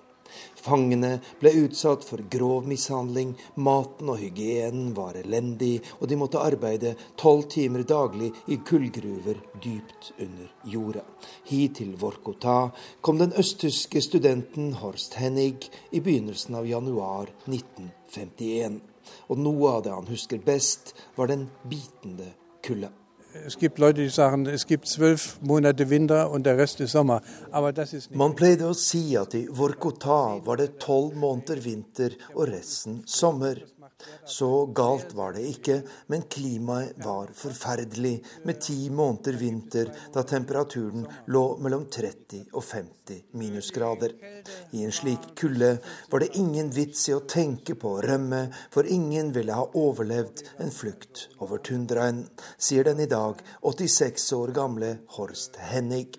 [0.63, 6.95] Fangene ble utsatt for grov mishandling, maten og hygienen var elendig, og de måtte arbeide
[7.19, 11.05] tolv timer daglig i kullgruver dypt under jorda.
[11.51, 12.71] Hit til Vorkota
[13.01, 18.81] kom den østtyske studenten Horst Hennig i begynnelsen av januar 1951.
[19.35, 22.95] Og noe av det han husker best, var den bitende kulda.
[23.47, 27.23] Es gibt Leute, die sagen, es gibt zwölf Monate Winter und der Rest ist Sommer.
[27.51, 28.19] Aber das ist nicht.
[28.19, 33.57] Man pleide å si at i Vorkota var det tolv måneder vinter og resten sommer.
[34.27, 35.79] Så galt var det ikke,
[36.13, 38.15] men klimaet var forferdelig,
[38.47, 44.15] med ti måneder vinter da temperaturen lå mellom 30 og 50 minusgrader.
[44.73, 45.75] I en slik kulde
[46.11, 50.45] var det ingen vits i å tenke på å rømme, for ingen ville ha overlevd
[50.63, 52.27] en flukt over tundraen,
[52.59, 56.19] sier den i dag 86 år gamle Horst Hennig.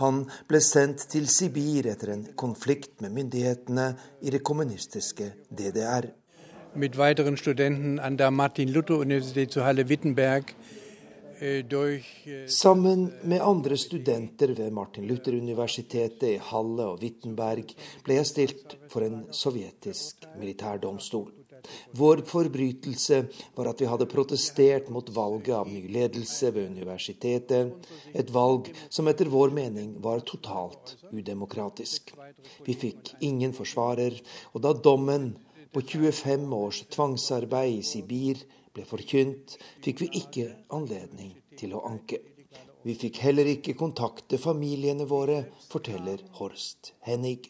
[0.00, 3.88] Han ble sendt til Sibir etter en konflikt med myndighetene
[4.22, 6.12] i det kommunistiske DDR
[6.76, 10.54] mit weiteren Studenten an der Martin-Luther-Universität zu Halle-Wittenberg
[11.40, 17.74] äh, äh, Sammen med andre studenter ved Martin Luther-universitetet i Halle og Wittenberg
[18.04, 21.32] ble jeg stilt for en sovjetisk militærdomstol.
[21.98, 23.22] Vår forbrytelse
[23.56, 27.72] var at vi hadde protestert mot valget av ny ledelse ved universitetet,
[28.14, 32.14] et valg som etter vår mening var totalt udemokratisk.
[32.64, 34.14] Vi fikk ingen forsvarer,
[34.54, 35.32] og da dommen
[35.72, 38.40] på 25 års tvangsarbeid i Sibir
[38.76, 42.20] ble forkynt, fikk vi ikke anledning til å anke.
[42.86, 45.40] Vi fikk heller ikke kontakte familiene våre,
[45.72, 47.48] forteller Horst Hennig.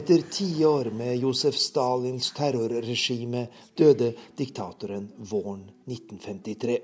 [0.00, 3.46] Etter tiår med Josef Stalins terrorregime
[3.76, 6.80] døde diktatoren våren 1953.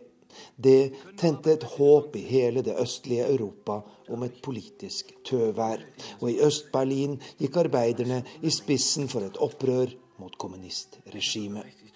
[0.57, 5.82] Det tente et håp i hele det østlige Europa om et politisk tøvær.
[6.20, 11.87] Og i Øst-Berlin gikk arbeiderne i spissen for et opprør mot kommunistregimet.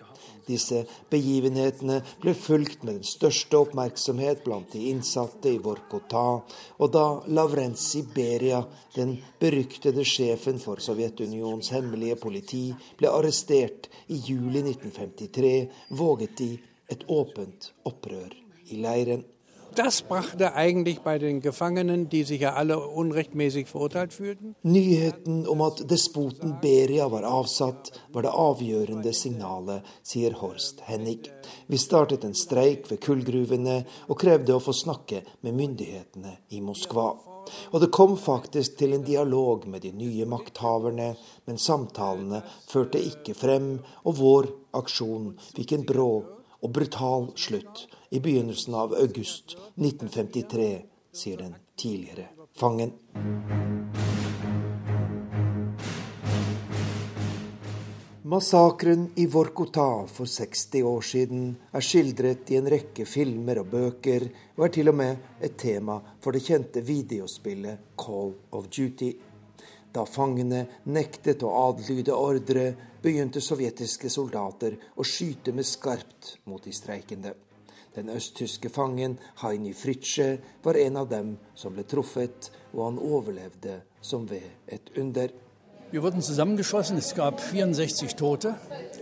[0.50, 0.80] Disse
[1.12, 6.24] begivenhetene ble fulgt med den største oppmerksomhet blant de innsatte i Vorkota,
[6.80, 8.62] og da Lavrenzi Beria,
[8.96, 12.64] den beryktede sjefen for Sovjetunionens hemmelige politi,
[12.98, 15.54] ble arrestert i juli 1953,
[16.00, 16.50] våget de
[16.90, 18.34] et åpent opprør
[18.70, 19.24] i leiren.
[19.74, 24.56] Das brachte eigentlich bei den Gefangenen, die sich ja alle unrechtmäßig verurteilt fühlten.
[24.62, 31.30] Nyheten om at despoten Beria var avsatt, var det avgjørende signalet, sier Horst Hennig.
[31.68, 37.12] Vi startet en streik ved kullgruvene og krevde å få snakke med myndighetene i Moskva.
[37.70, 41.14] Og det kom faktisk til en dialog med de nye makthaverne,
[41.46, 46.12] men samtalene førte ikke frem, og vår aksjon fikk en brå
[46.60, 50.70] og brutal slutt i begynnelsen av august 1953,
[51.12, 52.94] sier den tidligere fangen.
[58.30, 64.28] Massakren i Vorkota for 60 år siden er skildret i en rekke filmer og bøker,
[64.54, 69.10] og er til og med et tema for det kjente videospillet Call of Duty.
[69.92, 72.66] Da fangene nektet å adlyde ordre,
[73.02, 77.34] begynte sovjetiske soldater å skyte med skarpt mot de streikende.
[77.94, 83.80] Den østtyske fangen Heini Fritsche var en av dem som ble truffet, og han overlevde
[84.00, 85.32] som ved et under.
[85.92, 86.98] Wir wurden zusammengeschossen.
[86.98, 88.54] Es gab 64 Tote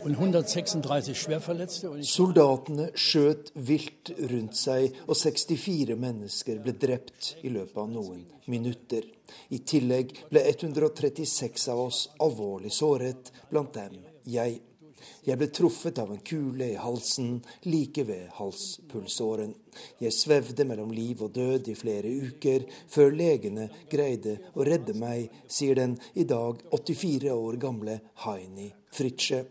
[0.05, 1.91] und 136 Schwerverletzte.
[2.01, 9.05] Soldatene skjøt vilt rundt seg, og 64 mennesker ble drept i løpet av noen minutter.
[9.53, 14.63] I tillegg ble 136 av oss alvorlig såret, blant dem jeg.
[15.27, 17.39] Jeg ble truffet av en kule i halsen,
[17.69, 19.53] like ved halspulsåren.
[20.03, 25.29] Jeg svevde mellom liv og død i flere uker, før legene greide å redde meg,
[25.47, 29.45] sier den i dag 84 år gamle Haini Fritsche.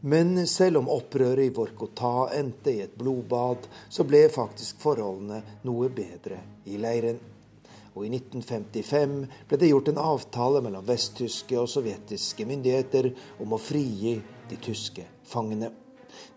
[0.00, 5.90] Men selv om opprøret i Vorkota endte i et blodbad, så ble faktisk forholdene noe
[5.92, 6.40] bedre
[6.70, 7.20] i leiren
[7.94, 9.16] og i 1955
[9.48, 13.10] ble det gjort en avtale mellom vesttyske og sovjetiske myndigheter
[13.42, 14.16] om å frigi
[14.50, 15.72] de tyske fangene.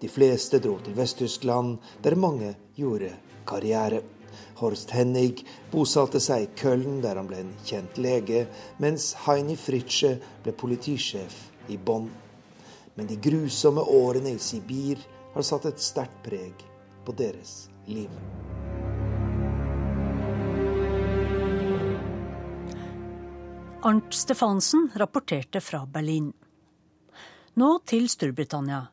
[0.02, 3.14] De fleste dro til Vest-Tyskland, der mange gjorde
[3.50, 4.02] karriere.
[4.60, 8.46] Horst Hennig bosatte seg i Köln, der han ble en kjent lege,
[8.82, 11.38] mens Heini Fritsche ble politisjef
[11.74, 12.10] i Bonn.
[12.96, 15.02] Men de grusomme årene i Sibir
[15.34, 16.68] har satt et sterkt preg
[17.06, 18.12] på deres liv.
[23.84, 26.30] Arnt Stefansen rapporterte fra Berlin.
[27.60, 28.86] Nå til Storbritannia.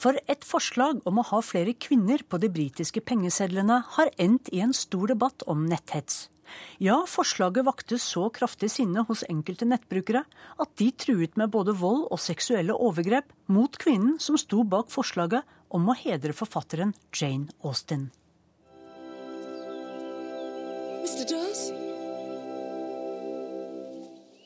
[0.00, 4.62] For et forslag om å ha flere kvinner på de britiske pengesedlene har endt i
[4.64, 6.30] en stor debatt om netthets.
[6.80, 10.24] Ja, forslaget vakte så kraftig sinne hos enkelte nettbrukere
[10.56, 15.44] at de truet med både vold og seksuelle overgrep mot kvinnen som sto bak forslaget
[15.68, 18.08] om å hedre forfatteren Jane Austen.
[21.04, 21.28] Mr.
[21.28, 21.79] Dawes?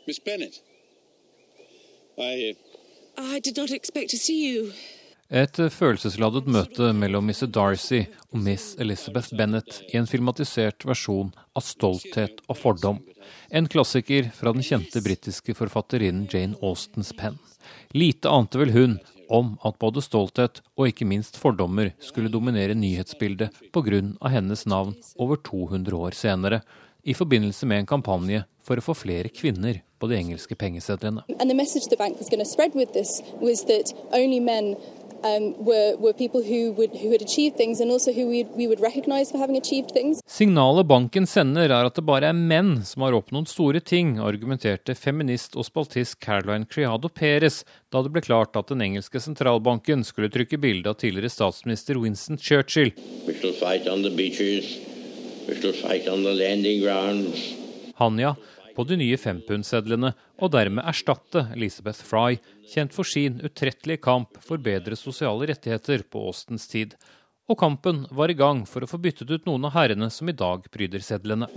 [0.06, 0.60] Miss Bennett,
[2.18, 2.54] I,
[3.16, 4.72] I did not expect to see you.
[5.32, 7.48] Et følelsesladet møte mellom Mr.
[7.48, 13.00] Darcy og Miss Elizabeth Bennett i en filmatisert versjon av Stolthet og fordom.
[13.48, 17.40] En klassiker fra den kjente britiske forfatterinnen Jane Austens penn.
[17.96, 18.98] Lite ante vel hun
[19.32, 24.02] om at både stolthet og ikke minst fordommer skulle dominere nyhetsbildet pga.
[24.28, 26.60] hennes navn over 200 år senere,
[27.04, 31.24] i forbindelse med en kampanje for å få flere kvinner på de engelske pengesedlene.
[35.24, 35.54] Um,
[40.26, 44.96] Signalet banken sender er at det bare er menn som har oppnådd store ting, argumenterte
[44.98, 50.32] feminist og spaltist Caroline Criado Perez da det ble klart at den engelske sentralbanken skulle
[50.34, 52.92] trykke bilde av tidligere statsminister Winston Churchill.
[57.94, 58.34] Hanja
[58.74, 60.12] på de nye fempundsedlene,
[60.42, 62.38] og dermed erstatte Elizabeth Fry,
[62.70, 66.96] kjent for sin utrettelige kamp for bedre sosiale rettigheter på Austens tid.
[67.44, 70.36] Og kampen var i gang for å få byttet ut noen av herrene som i
[70.36, 71.48] dag pryder sedlene.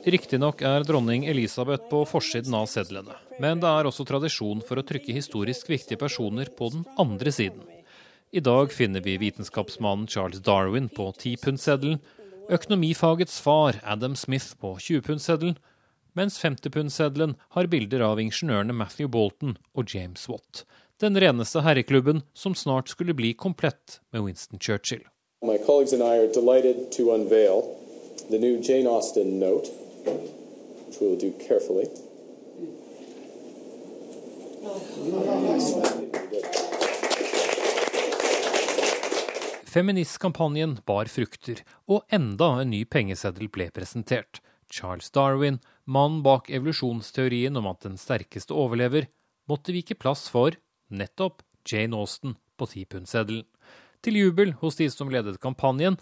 [0.00, 4.86] Riktignok er dronning Elisabeth på forsiden av sedlene, men det er også tradisjon for å
[4.86, 7.62] trykke historisk viktige personer på den andre siden.
[8.30, 11.98] I dag finner vi vitenskapsmannen Charles Darwin på tipundseddelen,
[12.50, 15.56] økonomifagets far Adam Smith på 20-pundseddelen,
[16.18, 20.64] mens 50-pundseddelen har bilder av ingeniørene Matthew Bolton og James Watt.
[21.00, 25.06] Den reneste herreklubben som snart skulle bli komplett med Winston Churchill.
[25.42, 27.62] My colleagues and I are delighted to unveil
[28.28, 29.70] the new Jane Austen note,
[30.86, 31.88] which we will do carefully.
[39.70, 44.40] Feministkampanjen bar frukter, og enda en ny pengeseddel ble presentert.
[44.70, 49.06] Charles Darwin, mannen bak evolusjonsteorien om at den sterkeste overlever,
[49.46, 50.58] måtte vike plass for
[50.90, 53.46] nettopp Jane Austen på tipundseddelen.
[54.02, 56.00] Til jubel hos de som ledet kampanjen,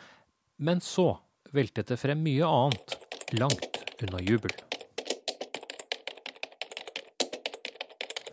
[0.57, 1.19] men så
[1.53, 2.97] veltet det frem mye annet,
[3.37, 4.55] langt unna jubel.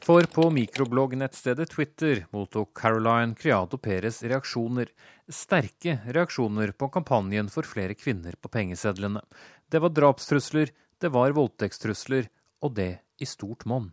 [0.06, 4.92] For på mikrobloggnettstedet Twitter mottok Caroline Criado Perez reaksjoner.
[5.26, 9.24] Sterke reaksjoner på kampanjen for flere kvinner på pengesedlene.
[9.66, 10.70] Det var drapstrusler,
[11.02, 12.30] det var voldtektstrusler,
[12.62, 13.90] og det i stort monn.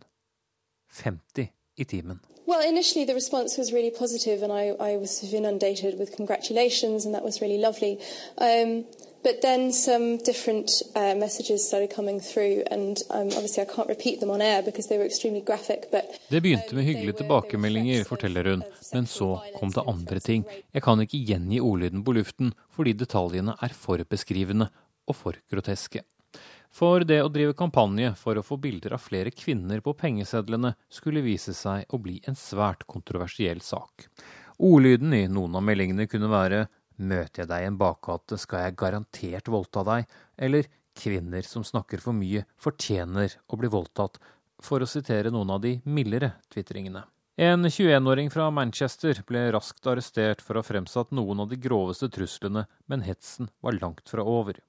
[1.01, 1.49] 50
[1.81, 2.21] i timen.
[2.45, 7.15] Well, initially the response was really positive, and I, I was inundated with congratulations, and
[7.15, 7.99] that was really lovely.
[8.37, 8.83] Um,
[9.23, 14.19] but then some different uh, messages started coming through, and um, obviously I can't repeat
[14.19, 15.91] them on air because they were extremely graphic.
[15.91, 18.63] But det begynte med hyggelige tilbakemeldinger, forteller hun,
[18.93, 20.45] men så kom det andre ting.
[20.73, 24.67] Jeg kan ikke gjengi ordlyden på luften fordi detaljene er for beskrivende
[25.07, 26.03] og for groteske.
[26.73, 31.21] For det å drive kampanje for å få bilder av flere kvinner på pengesedlene skulle
[31.21, 34.07] vise seg å bli en svært kontroversiell sak.
[34.57, 36.65] Ordlyden i noen av meldingene kunne være
[37.03, 42.01] Møter jeg deg i en bakgate, skal jeg garantert voldta deg, eller Kvinner som snakker
[42.01, 44.19] for mye, fortjener å bli voldtatt,
[44.63, 47.01] for å sitere noen av de mildere tvitringene.
[47.41, 52.11] En 21-åring fra Manchester ble raskt arrestert for å ha fremsatt noen av de groveste
[52.13, 54.59] truslene, men hetsen var langt fra over.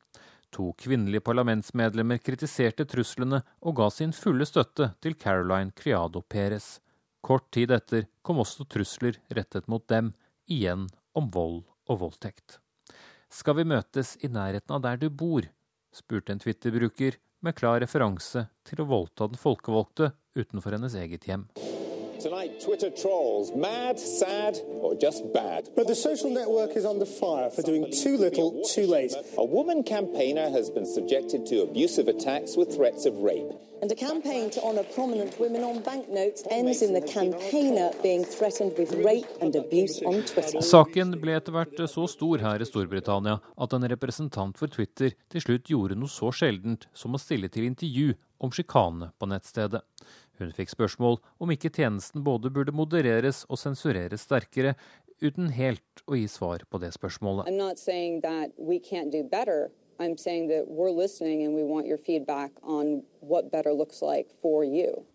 [0.54, 6.78] To kvinnelige parlamentsmedlemmer kritiserte truslene og ga sin fulle støtte til Caroline Criado Perez.
[7.24, 10.12] Kort tid etter kom også trusler rettet mot dem,
[10.46, 10.86] igjen
[11.18, 12.60] om vold og voldtekt.
[13.32, 15.48] Skal vi møtes i nærheten av der du bor?
[15.94, 21.48] spurte en Twitter-bruker med klar referanse til å voldta den folkevalgte utenfor hennes eget hjem.
[22.24, 25.68] Tonight, Twitter trolls, mad, sad, or just bad.
[25.76, 29.12] But the social network is under fire for doing too little, too late.
[29.36, 33.52] A woman campaigner has been subjected to abusive attacks with threats of rape.
[33.82, 38.72] And a campaign to honour prominent women on banknotes ends in the campaigner being threatened
[38.78, 40.64] with rape and abuse on Twitter.
[40.64, 45.44] Saken ble etter hvert så stor her i Storbritannia at en representant for Twitter til
[45.44, 49.84] slutt gjorde noe så sjeldent som å stille til intervju om sjikane på nettstedet.
[50.40, 54.74] Hun fikk spørsmål om ikke tjenesten både burde modereres og sensureres sterkere,
[55.22, 57.46] uten helt å gi svar på det spørsmålet.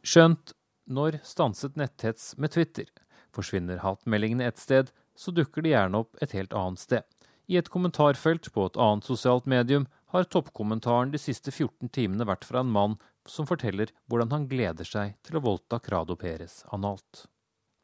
[0.08, 0.56] Skjønt,
[0.88, 2.88] når stanset netthets med Twitter?
[3.36, 4.90] Forsvinner hatmeldingene et sted,
[5.20, 7.04] så dukker de gjerne opp et helt annet sted.
[7.50, 12.46] I et kommentarfelt på et annet sosialt medium har toppkommentaren de siste 14 timene vært
[12.48, 12.96] fra en mann
[13.28, 17.26] som forteller hvordan han gleder seg til å voldta Crado Perez analt.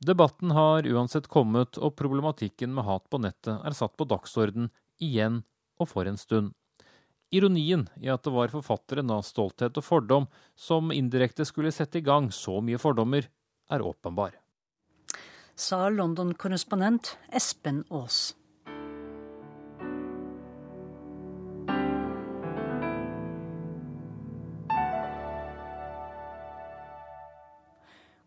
[0.05, 4.69] Debatten har uansett kommet, og problematikken med hat på nettet er satt på dagsorden
[5.01, 5.41] igjen
[5.79, 6.53] og for en stund.
[7.33, 12.05] Ironien i at det var forfatteren av Stolthet og fordom som indirekte skulle sette i
[12.05, 13.27] gang så mye fordommer,
[13.71, 14.35] er åpenbar.
[15.55, 18.35] Sa London-korrespondent Espen Aas.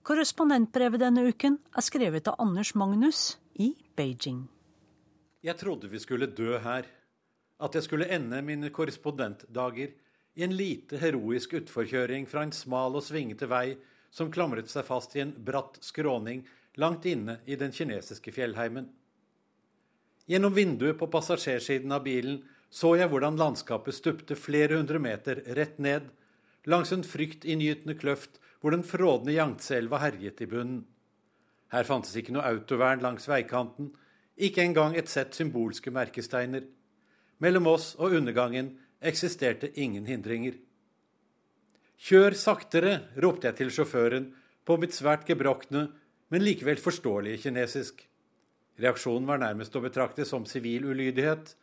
[0.09, 4.46] Korrespondentbrevet denne uken er skrevet av Anders Magnus i Beijing.
[5.44, 6.86] Jeg trodde vi skulle dø her.
[7.61, 9.92] At jeg skulle ende mine korrespondentdager
[10.38, 13.74] i en lite heroisk utforkjøring fra en smal og svingete vei
[14.09, 16.40] som klamret seg fast i en bratt skråning
[16.80, 18.88] langt inne i den kinesiske fjellheimen.
[20.24, 25.76] Gjennom vinduet på passasjersiden av bilen så jeg hvordan landskapet stupte flere hundre meter rett
[25.76, 26.09] ned,
[26.64, 30.84] langs en fryktinngytende kløft hvor den frådende Yangtze-elva herjet i bunnen.
[31.72, 33.92] Her fantes ikke noe autovern langs veikanten,
[34.38, 36.64] ikke engang et sett symbolske merkesteiner.
[37.42, 40.56] Mellom oss og undergangen eksisterte ingen hindringer.
[41.98, 44.30] Kjør saktere, ropte jeg til sjåføren
[44.66, 45.88] på mitt svært gebrokne,
[46.30, 48.04] men likevel forståelige kinesisk.
[48.78, 51.54] Reaksjonen var nærmest å betrakte som sivil ulydighet.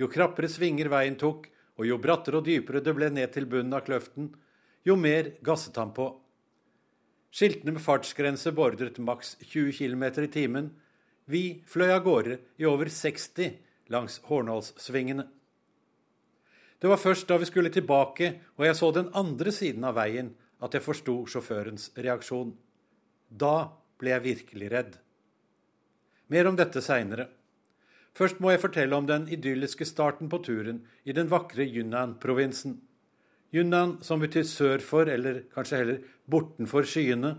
[0.00, 3.76] Jo krappere svinger veien tok, og jo brattere og dypere det ble ned til bunnen
[3.76, 4.30] av kløften,
[4.84, 6.08] jo mer gasset han på.
[7.32, 10.66] Skiltene med fartsgrense beordret maks 20 km i timen.
[11.24, 13.54] Vi fløy av gårde i over 60
[13.92, 15.24] langs Hornålssvingene.
[16.82, 20.34] Det var først da vi skulle tilbake og jeg så den andre siden av veien,
[20.60, 22.52] at jeg forsto sjåførens reaksjon.
[23.28, 24.98] Da ble jeg virkelig redd.
[26.28, 27.30] Mer om dette seinere.
[28.12, 32.76] Først må jeg fortelle om den idylliske starten på turen i den vakre Yunnan-provinsen.
[33.52, 35.98] Yunnan, som betyr sør for, eller kanskje heller
[36.30, 37.34] bortenfor skyene,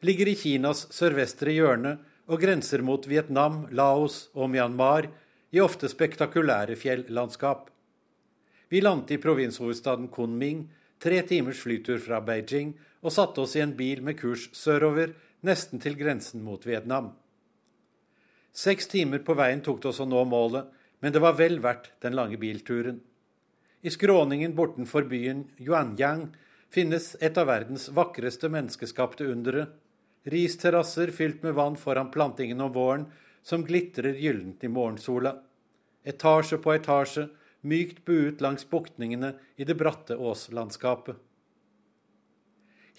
[0.00, 1.98] ligger i Kinas sørvestre hjørne
[2.30, 5.10] og grenser mot Vietnam, Laos og Myanmar
[5.52, 7.68] i ofte spektakulære fjellandskap.
[8.70, 10.68] Vi landet i provinshovedstaden Kunming,
[11.02, 15.12] tre timers flytur fra Beijing, og satte oss i en bil med kurs sørover,
[15.44, 17.14] nesten til grensen mot Vietnam.
[18.52, 20.68] Seks timer på veien tok det oss å nå målet,
[21.00, 23.00] men det var vel verdt den lange bilturen.
[23.82, 26.26] I skråningen bortenfor byen Yuanyang
[26.70, 29.66] finnes et av verdens vakreste menneskeskapte undere.
[30.28, 33.06] Risterrasser fylt med vann foran plantingen om våren,
[33.42, 35.38] som glitrer gyllent i morgensola.
[36.04, 37.28] Etasje på etasje,
[37.60, 41.16] mykt buet langs buktningene i det bratte åslandskapet.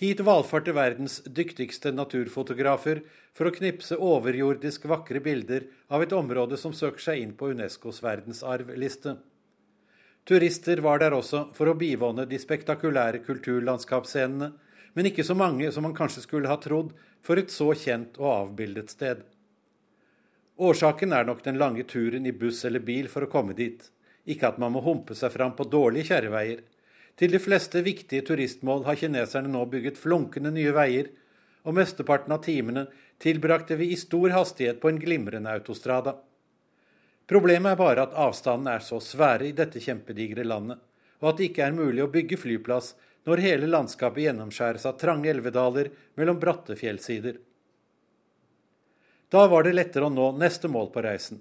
[0.02, 3.04] Hit valfarter verdens dyktigste naturfotografer
[3.38, 8.02] for å knipse overjordisk vakre bilder av et område som søker seg inn på Unescos
[8.02, 9.20] verdensarvliste.
[10.28, 14.52] Turister var der også for å bivåne de spektakulære kulturlandskapsscenene,
[14.94, 16.92] men ikke så mange som man kanskje skulle ha trodd
[17.26, 19.24] for et så kjent og avbildet sted.
[20.62, 23.88] Årsaken er nok den lange turen i buss eller bil for å komme dit,
[24.30, 26.62] ikke at man må humpe seg fram på dårlige kjerreveier.
[27.18, 31.10] Til de fleste viktige turistmål har kineserne nå bygget flunkende nye veier,
[31.66, 32.88] og mesteparten av timene
[33.22, 36.16] tilbrakte vi i stor hastighet på en glimrende autostrada.
[37.32, 40.82] Problemet er bare at avstandene er så svære i dette kjempedigre landet,
[41.24, 42.90] og at det ikke er mulig å bygge flyplass
[43.30, 47.38] når hele landskapet gjennomskjæres av trange elvedaler mellom bratte fjellsider.
[49.32, 51.40] Da var det lettere å nå neste mål på reisen.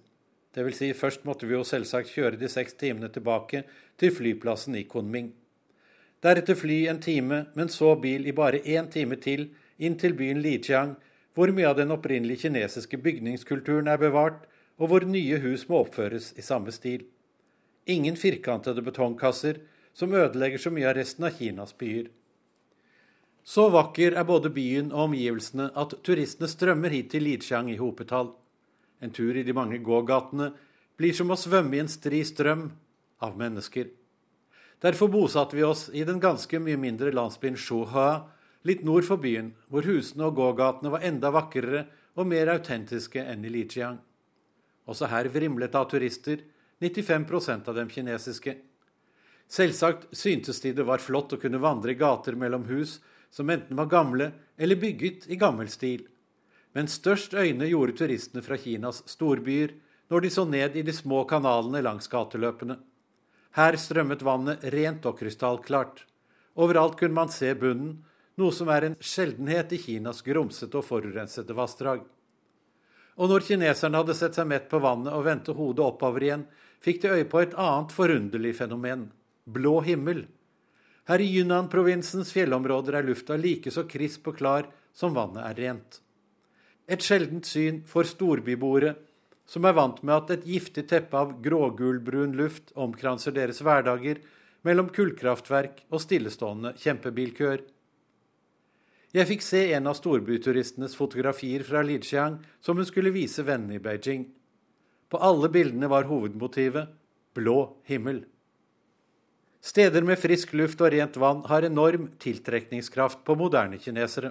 [0.55, 3.65] Det vil si, først måtte vi jo selvsagt kjøre de seks timene tilbake
[3.99, 5.33] til flyplassen i Kunming.
[6.23, 9.49] Deretter fly en time, men så bil i bare én time til
[9.83, 10.95] inn til byen Lijiang,
[11.35, 14.47] hvor mye av den opprinnelige kinesiske bygningskulturen er bevart,
[14.81, 17.05] og hvor nye hus må oppføres i samme stil.
[17.87, 19.61] Ingen firkantede betongkasser,
[19.93, 22.09] som ødelegger så mye av resten av Kinas byer.
[23.45, 28.33] Så vakker er både byen og omgivelsene at turistene strømmer hit til Lijiang i hopetall.
[29.01, 30.53] En tur i de mange gågatene
[31.01, 32.69] blir som å svømme i en stri strøm
[33.25, 33.89] av mennesker.
[34.81, 38.29] Derfor bosatte vi oss i den ganske mye mindre landsbyen Shuha,
[38.65, 43.45] litt nord for byen, hvor husene og gågatene var enda vakrere og mer autentiske enn
[43.45, 43.99] i Lijiang.
[44.91, 46.43] Også her vrimlet av turister,
[46.83, 48.57] 95% av dem kinesiske.
[49.51, 52.99] Selvsagt syntes de det var flott å kunne vandre gater mellom hus
[53.31, 56.07] som enten var gamle eller bygget i gammel stil.
[56.75, 59.75] Men størst øyne gjorde turistene fra Kinas storbyer
[60.11, 62.79] når de så ned i de små kanalene langs gateløpene.
[63.59, 66.05] Her strømmet vannet rent og krystallklart.
[66.55, 68.01] Overalt kunne man se bunnen,
[68.39, 72.07] noe som er en sjeldenhet i Kinas grumsete og forurensede vassdrag.
[73.19, 76.45] Og når kineserne hadde sett seg mett på vannet og vendte hodet oppover igjen,
[76.81, 79.09] fikk de øye på et annet forunderlig fenomen
[79.45, 80.25] blå himmel.
[81.09, 86.01] Her i Yunnan-provinsens fjellområder er lufta like så krisp og klar som vannet er rent.
[86.91, 88.95] Et sjeldent syn for storbyboere,
[89.47, 94.21] som er vant med at et giftig teppe av grågulbrun luft omkranser deres hverdager
[94.67, 97.65] mellom kullkraftverk og stillestående kjempebilkøer.
[99.11, 103.83] Jeg fikk se en av storbyturistenes fotografier fra Lijiang som hun skulle vise vennene i
[103.83, 104.29] Beijing.
[105.11, 106.93] På alle bildene var hovedmotivet
[107.35, 107.57] blå
[107.91, 108.23] himmel.
[109.61, 114.31] Steder med frisk luft og rent vann har enorm tiltrekningskraft på moderne kinesere.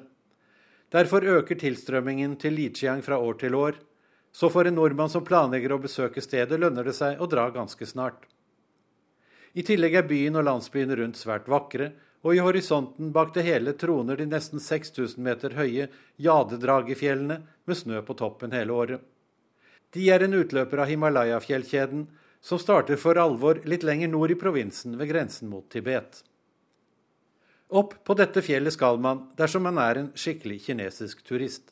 [0.90, 3.76] Derfor øker tilstrømmingen til Lijiang fra år til år.
[4.32, 7.86] Så for en nordmann som planlegger å besøke stedet, lønner det seg å dra ganske
[7.86, 8.26] snart.
[9.54, 11.92] I tillegg er byen og landsbyen rundt svært vakre,
[12.24, 15.88] og i horisonten bak det hele troner de nesten 6000 meter høye
[16.20, 19.04] Jadedragefjellene med snø på toppen hele året.
[19.96, 22.08] De er en utløper av Himalaya-fjellkjeden
[22.42, 26.22] som starter for alvor litt lenger nord i provinsen ved grensen mot Tibet.
[27.70, 31.72] Opp på dette fjellet skal man dersom man er en skikkelig kinesisk turist.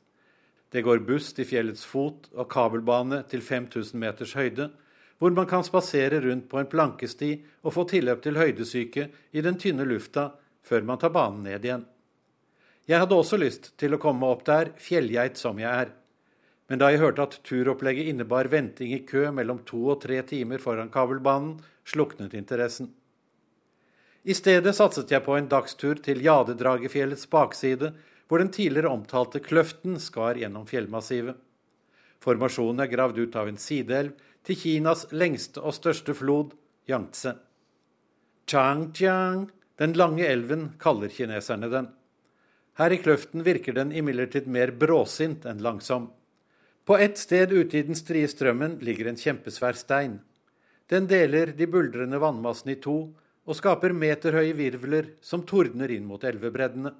[0.69, 4.69] Det går buss til fjellets fot og kabelbane til 5000 meters høyde,
[5.17, 7.31] hvor man kan spasere rundt på en plankesti
[7.65, 10.29] og få tilløp til høydesyke i den tynne lufta
[10.67, 11.85] før man tar banen ned igjen.
[12.87, 15.89] Jeg hadde også lyst til å komme opp der, fjellgeit som jeg er.
[16.67, 20.61] Men da jeg hørte at turopplegget innebar venting i kø mellom to og tre timer
[20.63, 21.57] foran kabelbanen,
[21.87, 22.93] sluknet interessen.
[24.27, 27.93] I stedet satset jeg på en dagstur til Jadedragefjellets bakside,
[28.27, 31.37] hvor den tidligere omtalte Kløften skar gjennom fjellmassivet.
[32.23, 36.53] Formasjonen er gravd ut av en sideelv til Kinas lengste og største flod,
[36.87, 37.33] Yangtze.
[38.47, 41.89] Changjiang, den lange elven, kaller kineserne den.
[42.79, 46.11] Her i Kløften virker den imidlertid mer bråsint enn langsom.
[46.87, 50.21] På ett sted ute i den strie strømmen ligger en kjempesvær stein.
[50.87, 52.95] Den deler de buldrende vannmassene i to
[53.47, 56.93] og skaper meterhøye virvler som tordner inn mot elvebreddene.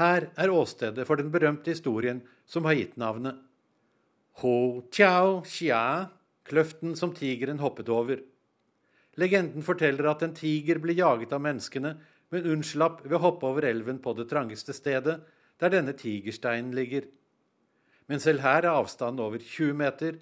[0.00, 3.38] Her er åstedet for den berømte historien som har gitt navnet.
[4.42, 6.10] Ho Tiao Xia,
[6.48, 8.22] kløften som tigeren hoppet over.
[9.20, 11.96] Legenden forteller at en tiger ble jaget av menneskene,
[12.34, 15.20] men unnslapp ved å hoppe over elven på det trangeste stedet,
[15.60, 17.06] der denne tigersteinen ligger
[18.06, 20.18] men selv her er avstanden over 20 meter,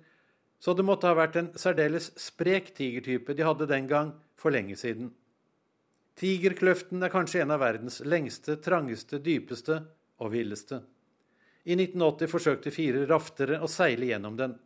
[0.63, 4.75] så det måtte ha vært en særdeles sprek tigertype de hadde den gang, for lenge
[4.79, 5.13] siden.
[6.19, 9.77] Tigerkløften er kanskje en av verdens lengste, trangeste, dypeste
[10.23, 10.81] og villeste.
[11.63, 14.57] I 1980 forsøkte fire raftere å seile gjennom den.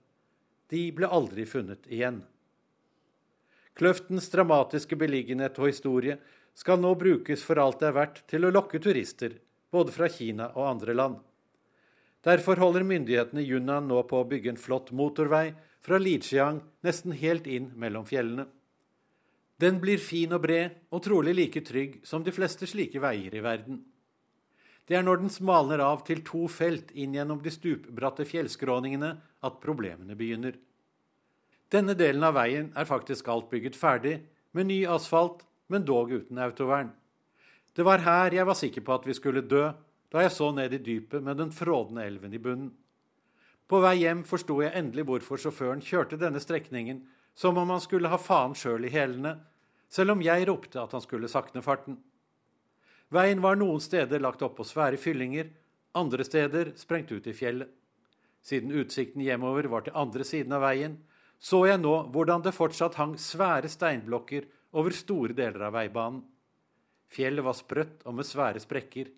[0.73, 2.23] De ble aldri funnet igjen.
[3.77, 6.17] Kløftens dramatiske beliggenhet og historie
[6.57, 9.37] skal nå brukes for alt det er verdt til å lokke turister
[9.71, 11.17] både fra Kina og andre land.
[12.27, 15.53] Derfor holder myndighetene Yunnan nå på å bygge en flott motorvei
[15.85, 18.49] fra Lijiang nesten helt inn mellom fjellene.
[19.61, 23.45] Den blir fin og bred, og trolig like trygg som de fleste slike veier i
[23.45, 23.79] verden.
[24.87, 29.11] Det er når den smalner av til to felt inn gjennom de stupbratte fjellskråningene
[29.47, 30.55] at problemene begynner.
[31.73, 34.21] Denne delen av veien er faktisk alt bygget ferdig,
[34.55, 36.93] med ny asfalt, men dog uten autovern.
[37.75, 39.67] Det var her jeg var sikker på at vi skulle dø,
[40.09, 42.71] da jeg så ned i dypet med den frådende elven i bunnen.
[43.67, 47.03] På vei hjem forsto jeg endelig hvorfor sjåføren kjørte denne strekningen
[47.37, 49.35] som om han skulle ha faen sjøl i hælene,
[49.91, 51.99] selv om jeg ropte at han skulle sakne farten.
[53.15, 55.51] Veien var noen steder lagt opp på svære fyllinger,
[55.97, 57.71] andre steder sprengt ut i fjellet.
[58.47, 60.97] Siden utsikten hjemover var til andre siden av veien,
[61.39, 64.47] så jeg nå hvordan det fortsatt hang svære steinblokker
[64.77, 66.25] over store deler av veibanen.
[67.13, 69.11] Fjellet var sprøtt og med svære sprekker.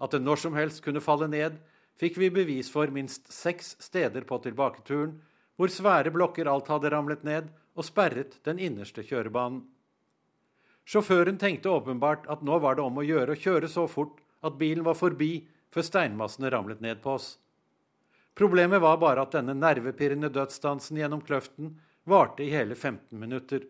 [0.00, 1.58] At det når som helst kunne falle ned,
[2.00, 5.18] fikk vi bevis for minst seks steder på tilbaketuren,
[5.58, 9.64] hvor svære blokker alt hadde ramlet ned og sperret den innerste kjørebanen.
[10.90, 14.56] Sjåføren tenkte åpenbart at nå var det om å gjøre å kjøre så fort at
[14.58, 17.36] bilen var forbi før steinmassene ramlet ned på oss.
[18.34, 21.76] Problemet var bare at denne nervepirrende dødsdansen gjennom kløften
[22.10, 23.68] varte i hele 15 minutter.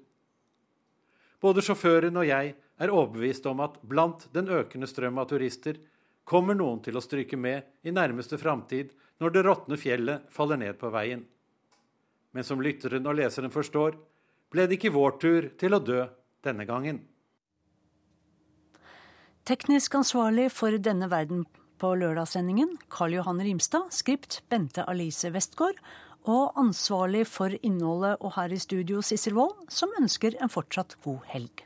[1.45, 5.77] Både sjåføren og jeg er overbevist om at blant den økende strøm av turister
[6.25, 10.81] kommer noen til å stryke med i nærmeste framtid når det råtne fjellet faller ned
[10.81, 11.27] på veien.
[12.33, 14.01] Men som lytteren og leseren forstår,
[14.49, 16.01] ble det ikke vår tur til å dø
[16.47, 17.10] denne gangen.
[19.51, 21.41] Teknisk ansvarlig for denne verden
[21.83, 25.81] på lørdagssendingen, Karl Johan Rimstad, skript Bente Alice Westgård,
[26.31, 31.27] og ansvarlig for innholdet og her i studio Sissel Wold, som ønsker en fortsatt god
[31.33, 31.65] helg.